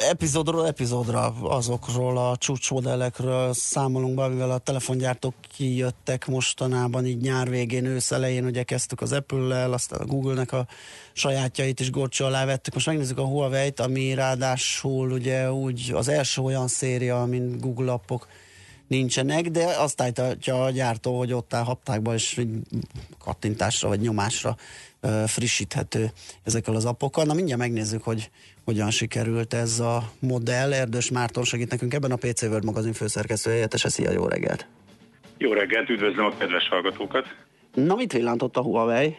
[0.00, 7.84] epizódról epizódra azokról a csúcsmodellekről számolunk be, amivel a telefongyártók kijöttek mostanában, így nyár végén,
[7.84, 10.66] ősz elején, ugye kezdtük az Apple-lel, aztán a Google-nek a
[11.12, 12.74] sajátjait is gorcsó alá vettük.
[12.74, 18.26] Most megnézzük a Huawei-t, ami ráadásul ugye úgy az első olyan széria, mint Google appok
[18.90, 22.40] nincsenek, de azt állítja a gyártó, hogy ott áll haptákban és
[23.24, 24.56] kattintásra vagy nyomásra
[25.26, 26.10] frissíthető
[26.44, 27.24] ezekkel az appokkal.
[27.24, 28.30] Na mindjárt megnézzük, hogy
[28.64, 30.72] hogyan sikerült ez a modell.
[30.72, 33.88] Erdős Márton segít nekünk ebben a PC World magazin főszerkesztő helyettese.
[33.88, 34.66] Szia, jó reggelt!
[35.38, 37.24] Jó reggelt, üdvözlöm a kedves hallgatókat!
[37.74, 39.16] Na, mit villantott a Huawei?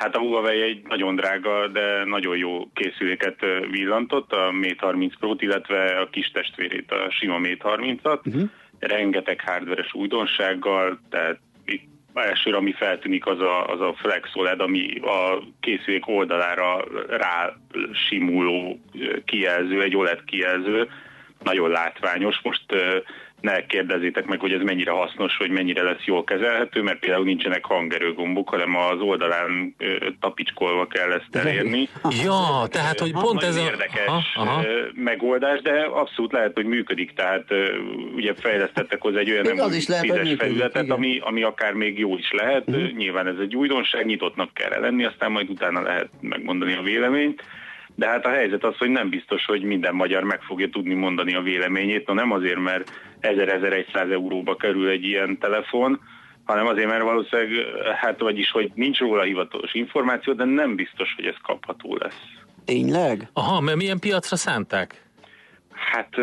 [0.00, 3.40] Hát a Huawei egy nagyon drága, de nagyon jó készüléket
[3.70, 8.26] villantott, a Mate 30 Pro-t, illetve a kis testvérét, a sima Mate 30-at.
[8.26, 8.48] Uh-huh.
[8.78, 14.98] Rengeteg hardveres újdonsággal, tehát itt elsőre, ami feltűnik, az a, az a Flex OLED, ami
[15.00, 17.56] a készülék oldalára rá
[18.08, 18.80] simuló
[19.24, 20.88] kijelző, egy OLED kijelző,
[21.42, 22.40] nagyon látványos.
[22.42, 22.64] Most
[23.40, 27.64] ne kérdezzétek meg, hogy ez mennyire hasznos, hogy mennyire lesz jól kezelhető, mert például nincsenek
[27.64, 29.76] hangerőgombok, hanem az oldalán
[30.20, 31.88] tapicskolva kell ezt elérni.
[32.24, 33.60] Ja, tehát, hogy pont ez a...
[33.60, 34.64] érdekes aha, aha.
[34.94, 37.44] megoldás, de abszolút lehet, hogy működik, tehát
[38.14, 41.98] ugye fejlesztettek hozzá egy olyan nem az is lehet, tízes felületet, ami, ami akár még
[41.98, 42.62] jó is lehet.
[42.66, 42.90] Uh-huh.
[42.90, 47.42] Nyilván ez egy újdonság, nyitottnak kell lenni, aztán majd utána lehet megmondani a véleményt.
[47.94, 51.34] De hát a helyzet az, hogy nem biztos, hogy minden magyar meg fogja tudni mondani
[51.34, 52.06] a véleményét.
[52.06, 56.00] No nem azért, mert 1000-1100 euróba kerül egy ilyen telefon,
[56.44, 57.50] hanem azért, mert valószínűleg,
[57.96, 62.20] hát vagyis, hogy nincs róla hivatalos információ, de nem biztos, hogy ez kapható lesz.
[62.64, 63.28] Tényleg?
[63.32, 65.02] Aha, mert milyen piacra szánták?
[65.72, 66.14] Hát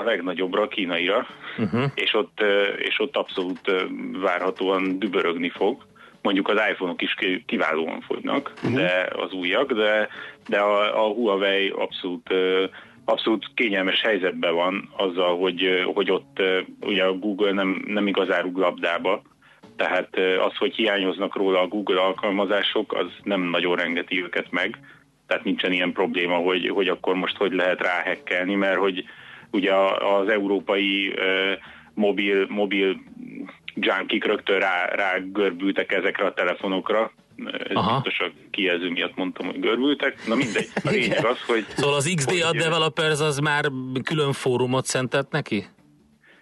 [0.00, 1.26] a legnagyobbra, a kínaira,
[1.58, 1.84] uh-huh.
[1.94, 2.40] és, ott,
[2.78, 3.60] és ott abszolút
[4.12, 5.84] várhatóan dübörögni fog.
[6.22, 7.16] Mondjuk az iPhone-ok is
[7.46, 8.74] kiválóan fogynak, uh-huh.
[8.74, 10.08] de az újak, de,
[10.48, 12.34] de a, a Huawei abszolút
[13.04, 16.42] abszolút kényelmes helyzetben van azzal, hogy, hogy ott
[16.80, 19.22] ugye a Google nem, nem igazán rúg labdába,
[19.76, 20.16] tehát
[20.46, 24.78] az, hogy hiányoznak róla a Google alkalmazások, az nem nagyon rengeti őket meg,
[25.26, 29.04] tehát nincsen ilyen probléma, hogy, hogy akkor most hogy lehet ráhekkelni, mert hogy
[29.50, 31.14] ugye az európai
[31.94, 33.00] mobil, mobil
[33.74, 38.00] junkik rögtön rá, rá görbültek ezekre a telefonokra, ez Aha.
[38.00, 40.26] biztos a kijelző miatt mondtam, hogy görbültek.
[40.26, 41.64] Na mindegy, a lényeg az, hogy...
[41.68, 43.64] Szóval az XDA hogy, Developers az már
[44.04, 45.64] külön fórumot szentett neki?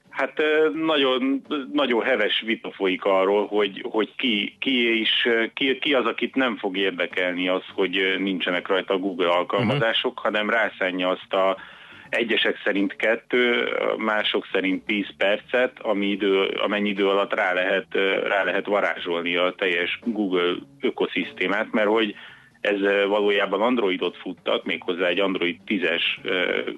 [0.09, 0.43] Hát
[0.85, 6.35] nagyon, nagyon heves vita folyik arról, hogy, hogy ki, ki, is, ki, ki az, akit
[6.35, 10.25] nem fog érdekelni az, hogy nincsenek rajta a Google alkalmazások, uh-huh.
[10.25, 11.57] hanem rászánja azt a
[12.11, 17.87] egyesek szerint kettő, mások szerint 10 percet, ami idő, amennyi idő alatt rá lehet,
[18.27, 22.15] rá lehet varázsolni a teljes Google ökoszisztémát, mert hogy
[22.61, 26.03] ez valójában Androidot futtat, méghozzá egy Android 10-es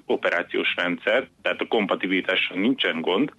[0.05, 3.31] operációs rendszer, tehát a kompatibilitással nincsen gond,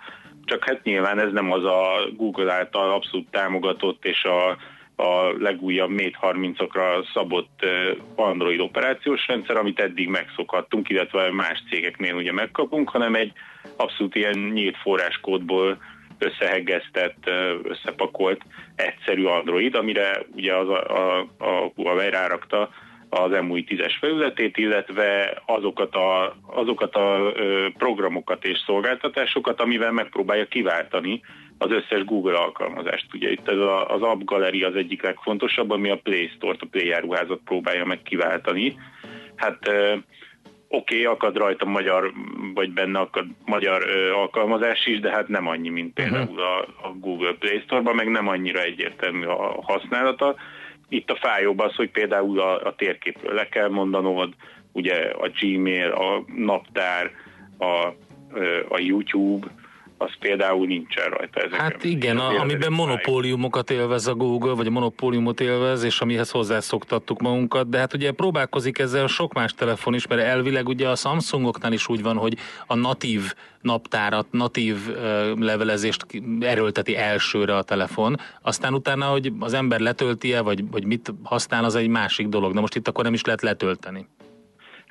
[0.45, 4.57] csak hát nyilván ez nem az a Google által abszolút támogatott és a
[4.97, 7.67] a legújabb Mate 30-okra szabott
[8.15, 13.33] Android operációs rendszer, amit eddig megszokhattunk, illetve más cégeknél ugye megkapunk, hanem egy
[13.77, 15.79] abszolút ilyen nyílt forráskódból
[16.19, 17.31] összeheggeztett,
[17.63, 18.43] összepakolt
[18.77, 22.71] egyszerű Android, amire ugye az a, a, a Huawei rárakta
[23.09, 27.33] az MUI 10-es felületét, illetve azokat a, azokat a
[27.79, 31.21] programokat és szolgáltatásokat, amivel megpróbálja kiváltani
[31.59, 33.07] az összes Google alkalmazást.
[33.15, 36.67] Ugye itt ez a, az App Gallery az egyik legfontosabb, ami a Play Store-t, a
[36.71, 38.77] Play járuházat próbálja meg kiváltani.
[39.37, 39.69] Hát
[40.69, 42.13] oké, okay, akad rajta magyar,
[42.55, 46.09] vagy benne akad magyar ö, alkalmazás is, de hát nem annyi, mint mhm.
[46.09, 50.35] például a, a Google Play Store-ban, meg nem annyira egyértelmű a használata.
[50.89, 54.35] Itt a fájóbb az, hogy például a, a térképről le kell mondanod,
[54.73, 57.11] ugye a Gmail, a naptár,
[57.59, 57.87] a,
[58.69, 59.47] a YouTube,
[59.99, 61.41] az például nincsen rajta.
[61.41, 61.61] Ezeken.
[61.61, 67.21] Hát igen, a, amiben monopóliumokat élvez a Google, vagy a monopóliumot élvez, és amihez hozzászoktattuk
[67.21, 71.73] magunkat, de hát ugye próbálkozik ezzel sok más telefon is, mert elvileg ugye a Samsungoknál
[71.73, 72.37] is úgy van, hogy
[72.67, 74.77] a natív naptárat, natív
[75.39, 76.07] levelezést
[76.41, 81.75] erőlteti elsőre a telefon, aztán utána, hogy az ember letölti-e, vagy, vagy mit használ, az
[81.75, 82.55] egy másik dolog.
[82.55, 84.07] De most itt akkor nem is lehet letölteni.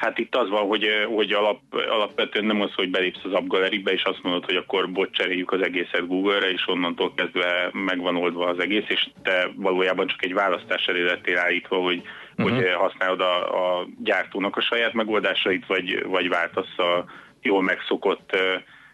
[0.03, 4.03] Hát itt az van, hogy, hogy alap, alapvetően nem az, hogy belépsz az appgaleribe, és
[4.03, 8.59] azt mondod, hogy akkor bot cseréljük az egészet Google-re, és onnantól kezdve megvan oldva az
[8.59, 12.01] egész, és te valójában csak egy választás elé lettél állítva, hogy,
[12.37, 12.55] uh-huh.
[12.55, 17.05] hogy használod a, a gyártónak a saját megoldásait, vagy, vagy váltasz a
[17.41, 18.37] jól megszokott,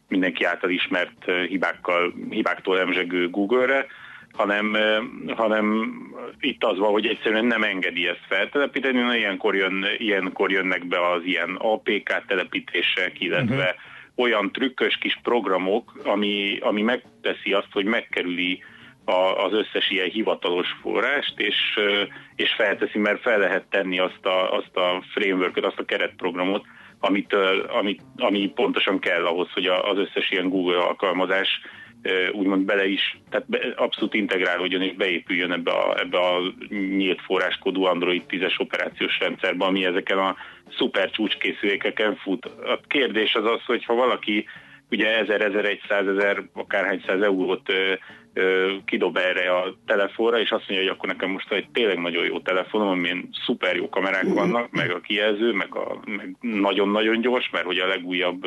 [0.08, 3.86] mindenki által ismert hibákkal, hibáktól emzsegő Google-re
[4.32, 4.78] hanem,
[5.36, 5.94] hanem
[6.40, 11.10] itt az van, hogy egyszerűen nem engedi ezt feltelepíteni, na ilyenkor, jön, ilyenkor jönnek be
[11.10, 14.26] az ilyen APK telepítések, illetve uh-huh.
[14.26, 18.64] olyan trükkös kis programok, ami, ami megteszi azt, hogy megkerüli
[19.06, 21.80] a, az összes ilyen hivatalos forrást, és,
[22.36, 26.66] és felteszi, mert fel lehet tenni azt a, azt a framework azt a keretprogramot,
[27.00, 27.36] amit,
[27.68, 31.62] amit, ami pontosan kell ahhoz, hogy az összes ilyen Google alkalmazás
[32.32, 37.84] úgymond bele is, tehát be, abszolút integrálódjon és beépüljön ebbe a, ebbe a nyílt forráskodú
[37.84, 40.36] Android 10-es operációs rendszerbe, ami ezeken a
[40.78, 42.46] szuper csúcskészülékeken fut.
[42.46, 44.46] A kérdés az az, hogy ha valaki
[44.92, 47.94] ugye 1000, 1100, 1000, akárhány száz eurót ö,
[48.34, 52.26] ö, kidob erre a telefonra, és azt mondja, hogy akkor nekem most egy tényleg nagyon
[52.26, 57.50] jó telefonom, amin szuper jó kamerák vannak, meg a kijelző, meg, a, meg nagyon-nagyon gyors,
[57.50, 58.46] mert hogy a legújabb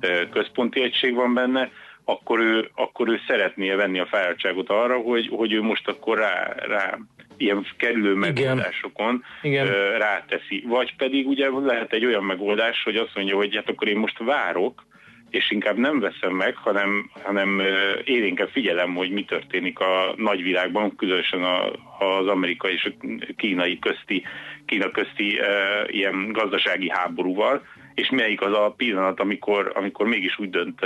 [0.00, 1.70] ö, központi egység van benne,
[2.08, 6.54] akkor ő, akkor ő szeretné venni a fáradtságot arra, hogy, hogy ő most akkor rá,
[6.66, 6.98] rá
[7.36, 9.66] ilyen kerülő megoldásokon Igen.
[9.66, 9.98] Igen.
[9.98, 10.64] ráteszi.
[10.66, 14.18] Vagy pedig ugye lehet egy olyan megoldás, hogy azt mondja, hogy hát akkor én most
[14.18, 14.84] várok,
[15.30, 17.62] és inkább nem veszem meg, hanem, hanem
[18.04, 21.64] én inkább figyelem, hogy mi történik a nagyvilágban, különösen a,
[22.04, 24.24] az amerikai és a kínai közti,
[24.66, 27.62] Kína közti e, ilyen gazdasági háborúval,
[27.96, 30.80] és melyik az a pillanat, amikor, amikor mégis úgy dönt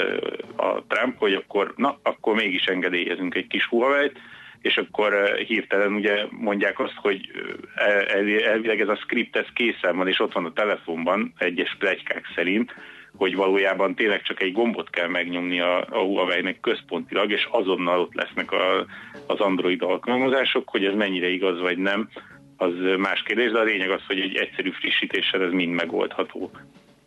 [0.56, 4.10] a Trump, hogy akkor, na, akkor mégis engedélyezünk egy kis huawei
[4.60, 7.30] és akkor hirtelen ugye mondják azt, hogy
[8.44, 12.74] elvileg ez a script ez készen van, és ott van a telefonban, egyes plegykák szerint,
[13.16, 18.14] hogy valójában tényleg csak egy gombot kell megnyomni a, a Huawei-nek központilag, és azonnal ott
[18.14, 18.86] lesznek a,
[19.26, 22.08] az Android alkalmazások, hogy ez mennyire igaz vagy nem,
[22.56, 26.50] az más kérdés, de a lényeg az, hogy egy egyszerű frissítéssel ez mind megoldható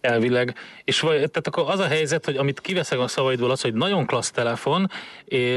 [0.03, 0.53] elvileg.
[0.83, 4.05] És vagy, tehát akkor az a helyzet, hogy amit kiveszek a szavaidból az, hogy nagyon
[4.05, 4.87] klassz telefon,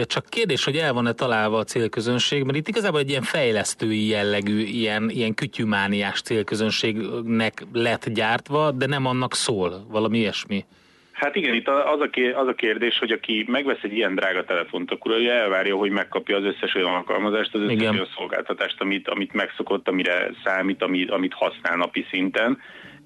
[0.03, 4.59] csak kérdés, hogy el van-e találva a célközönség, mert itt igazából egy ilyen fejlesztői jellegű,
[4.59, 10.65] ilyen, ilyen kütyümániás célközönségnek lett gyártva, de nem annak szól, valami ilyesmi.
[11.13, 12.01] Hát igen, itt az
[12.49, 16.45] a, kérdés, hogy aki megvesz egy ilyen drága telefont, akkor ő elvárja, hogy megkapja az
[16.45, 17.93] összes olyan alkalmazást, az összes igen.
[17.93, 22.59] olyan szolgáltatást, amit, amit megszokott, amire számít, amit, amit használ napi szinten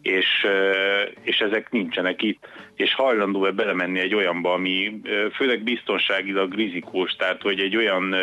[0.03, 0.47] és,
[1.23, 5.01] és ezek nincsenek itt, és hajlandó-e belemenni egy olyanba, ami
[5.35, 8.15] főleg biztonságilag rizikós, tehát hogy egy olyan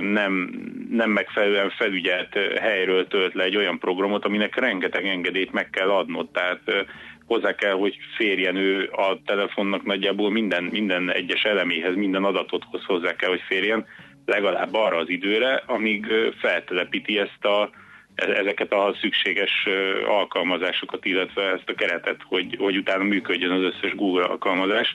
[0.00, 0.50] nem,
[0.90, 6.30] nem megfelelően felügyelt helyről tölt le egy olyan programot, aminek rengeteg engedélyt meg kell adnod,
[6.30, 6.86] tehát
[7.26, 13.16] hozzá kell, hogy férjen ő a telefonnak nagyjából minden, minden egyes eleméhez, minden adatothoz hozzá
[13.16, 13.86] kell, hogy férjen,
[14.24, 16.06] legalább arra az időre, amíg
[16.40, 17.70] feltelepíti ezt a,
[18.14, 19.66] ezeket a szükséges
[20.06, 24.94] alkalmazásokat, illetve ezt a keretet, hogy, hogy utána működjön az összes Google alkalmazás,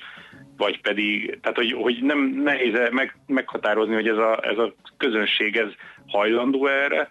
[0.57, 5.55] vagy pedig, tehát hogy, hogy nem nehéz meg, meghatározni, hogy ez a, ez a közönség
[5.55, 5.69] ez
[6.07, 7.09] hajlandó erre,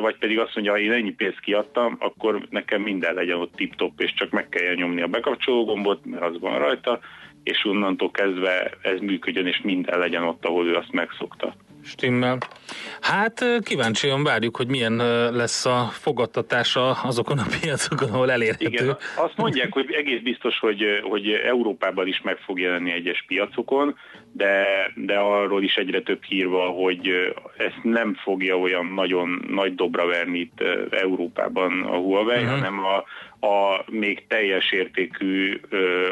[0.00, 4.00] vagy pedig azt mondja, ha én ennyi pénzt kiadtam, akkor nekem minden legyen ott tip-top,
[4.00, 6.98] és csak meg kell nyomni a bekapcsoló gombot, mert az van rajta,
[7.42, 11.54] és onnantól kezdve ez működjön, és minden legyen ott, ahol ő azt megszokta.
[11.88, 12.38] Stimmel.
[13.00, 14.96] Hát kíváncsian várjuk, hogy milyen
[15.32, 18.66] lesz a fogadtatása azokon a piacokon, ahol elérhető.
[18.66, 23.96] Igen, azt mondják, hogy egész biztos, hogy, hogy Európában is meg fog jelenni egyes piacokon,
[24.32, 27.10] de, de arról is egyre több hír van, hogy
[27.56, 32.58] ezt nem fogja olyan nagyon nagy dobra verni itt Európában a Huawei, uh-huh.
[32.58, 33.04] hanem a,
[33.40, 35.60] a még teljes értékű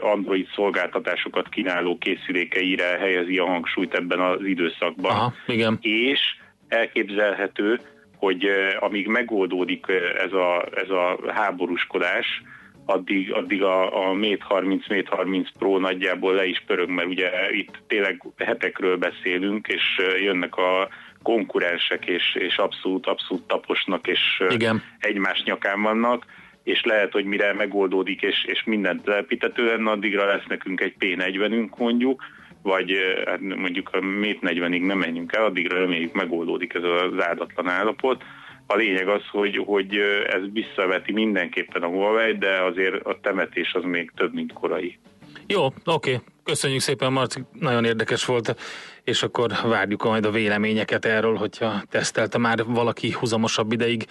[0.00, 5.10] Android szolgáltatásokat kínáló készülékeire helyezi a hangsúlyt ebben az időszakban.
[5.10, 5.78] Aha, igen.
[5.80, 6.20] És
[6.68, 7.80] elképzelhető,
[8.16, 8.46] hogy
[8.80, 9.86] amíg megoldódik
[10.24, 12.42] ez a, ez a háborúskodás,
[12.84, 17.30] addig, addig a, a Mate 30, Mate 30 Pro nagyjából le is pörög, mert ugye
[17.50, 19.82] itt tényleg hetekről beszélünk, és
[20.20, 20.88] jönnek a
[21.22, 24.82] konkurensek, és, és abszolút, abszolút taposnak, és Igen.
[24.98, 26.24] egymás nyakán vannak
[26.66, 31.76] és lehet, hogy mire megoldódik, és, és mindent telepítető lenne, addigra lesz nekünk egy P40-ünk
[31.76, 32.22] mondjuk,
[32.62, 32.92] vagy
[33.26, 38.22] hát mondjuk a mét 40-ig nem menjünk el, addigra reméljük megoldódik ez az áldatlan állapot.
[38.66, 39.96] A lényeg az, hogy, hogy
[40.26, 44.98] ez visszaveti mindenképpen a Huawei, de azért a temetés az még több, mint korai.
[45.46, 46.20] Jó, oké.
[46.44, 48.56] Köszönjük szépen, Marci, nagyon érdekes volt,
[49.04, 54.04] és akkor várjuk majd a véleményeket erről, hogyha tesztelte már valaki húzamosabb ideig.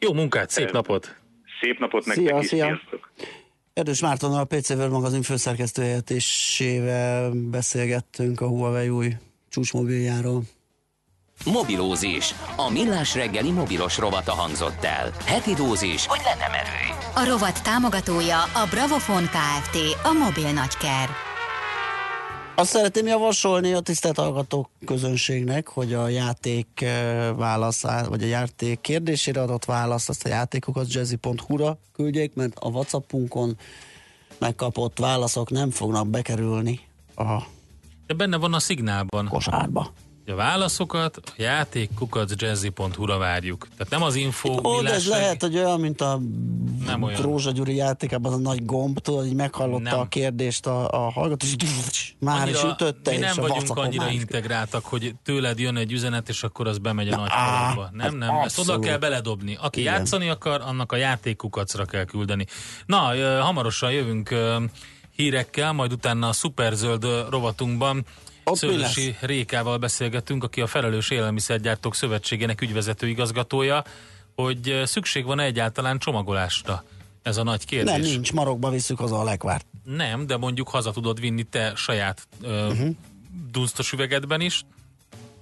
[0.00, 1.25] Jó munkát, szép napot!
[1.66, 2.64] Szép napot nektek szia, is, szia.
[2.64, 3.10] sziasztok!
[3.74, 9.12] Erdős Márton a PC World magazin főszerkesztőhelyetésével beszélgettünk a Huawei új
[9.48, 10.42] csúcsmobiljáról.
[11.44, 12.34] Mobilózis.
[12.56, 15.12] A millás reggeli mobilos rovata hangzott el.
[15.24, 16.98] Heti dózis, hogy lenne merő.
[17.14, 19.76] A rovat támogatója a Bravofon Kft.
[20.02, 21.25] A mobil nagyker.
[22.58, 28.80] Azt szeretném javasolni a tisztelt hallgatók közönségnek, hogy a játék eh, válaszát, vagy a játék
[28.80, 33.58] kérdésére adott választ, azt a játékokat jazzy.hu-ra küldjék, mert a Whatsappunkon
[34.38, 36.80] megkapott válaszok nem fognak bekerülni
[37.16, 37.42] a
[38.06, 39.28] De benne van a szignálban.
[39.28, 39.92] Kosárba.
[40.28, 43.68] A válaszokat a játékkukac.jazzy.hu-ra várjuk.
[43.76, 46.20] Tehát nem az info Ó, de ez lehet, hogy olyan, mint a
[46.86, 47.22] nem olyan.
[47.22, 49.98] Rózsa Gyuri játékában az a nagy gomb, tudod, hogy meghallotta nem.
[49.98, 54.12] a kérdést a, a hallgató, és már annyira, is ütötte, mi nem vagyunk annyira már.
[54.12, 57.90] integráltak, hogy tőled jön egy üzenet, és akkor az bemegy a nagy halakba.
[57.92, 58.44] Nem, nem, abszolút.
[58.44, 59.58] ezt oda kell beledobni.
[59.60, 59.92] Aki Igen.
[59.92, 62.46] játszani akar, annak a játékkukacra kell küldeni.
[62.86, 62.98] Na,
[63.42, 64.34] hamarosan jövünk
[65.16, 68.04] hírekkel, majd utána a szuperzöld rovatunkban
[68.54, 73.84] Szőlősi Rékával beszélgettünk, aki a Felelős Élelmiszergyártók Szövetségének ügyvezető igazgatója,
[74.34, 76.84] hogy szükség van egyáltalán csomagolásra?
[77.22, 77.92] Ez a nagy kérdés.
[77.92, 79.66] Nem, nincs, marokba visszük haza a lekvárt.
[79.84, 82.88] Nem, de mondjuk haza tudod vinni te saját ö, uh-huh.
[83.52, 84.64] dunsztos üvegedben is.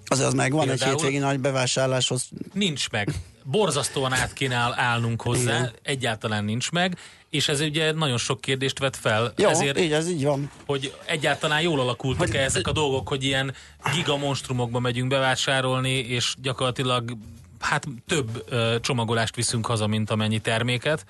[0.06, 2.28] Azért az megvan Például, egy hétvégi nagy bevásárláshoz.
[2.52, 3.14] Nincs meg.
[3.44, 5.72] Borzasztóan át kéne állnunk hozzá, Igen.
[5.82, 6.98] egyáltalán nincs meg,
[7.30, 9.32] és ez ugye nagyon sok kérdést vet fel.
[9.36, 10.50] Jó, ezért, így, ez így van.
[10.66, 13.54] Hogy egyáltalán jól alakultak hogy, ezek a dolgok, hogy ilyen
[13.94, 17.16] gigamonstrumokba megyünk bevásárolni, és gyakorlatilag
[17.60, 21.04] hát több ö, csomagolást viszünk haza, mint amennyi terméket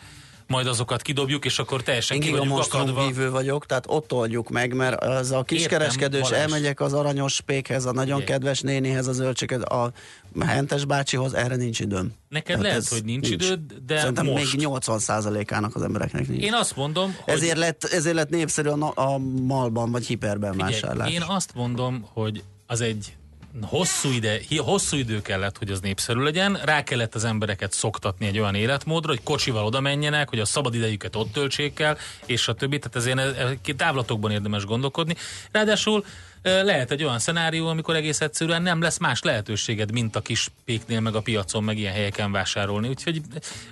[0.46, 3.06] majd azokat kidobjuk, és akkor teljesen Én vagyunk akadva.
[3.06, 7.92] vívő vagyok, tehát ott oldjuk meg, mert az a kiskereskedős, elmegyek az aranyos pékhez, a
[7.92, 8.32] nagyon Igen.
[8.32, 9.92] kedves nénihez, az zöldséget, a
[10.40, 12.12] hentes bácsihoz, erre nincs időm.
[12.28, 14.56] Neked tehát lehet, hogy nincs, nincs időd, de Szerintem most.
[14.56, 16.44] még 80%-ának az embereknek nincs.
[16.44, 17.34] Én azt mondom, hogy...
[17.34, 21.12] Ezért lett, ezért lett népszerű a, a malban, vagy hiperben Figyelj, vásárlás.
[21.12, 23.16] Én azt mondom, hogy az egy
[23.62, 28.38] hosszú, ide, hosszú idő kellett, hogy az népszerű legyen, rá kellett az embereket szoktatni egy
[28.38, 32.54] olyan életmódra, hogy kocsival oda menjenek, hogy a szabad idejüket ott töltsék el, és a
[32.54, 35.16] többi, tehát ezért távlatokban érdemes gondolkodni.
[35.50, 36.04] Ráadásul
[36.44, 41.00] lehet egy olyan szenárió, amikor egész egyszerűen nem lesz más lehetőséged, mint a kis péknél,
[41.00, 42.88] meg a piacon, meg ilyen helyeken vásárolni.
[42.88, 43.20] Úgyhogy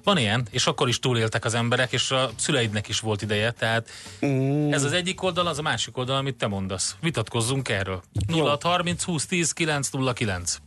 [0.05, 3.89] van ilyen, és akkor is túléltek az emberek, és a szüleidnek is volt ideje, tehát
[4.27, 4.73] mm.
[4.73, 6.97] ez az egyik oldal, az a másik oldal, amit te mondasz.
[7.01, 8.03] Vitatkozzunk erről.
[8.29, 10.59] 0630 20 10 909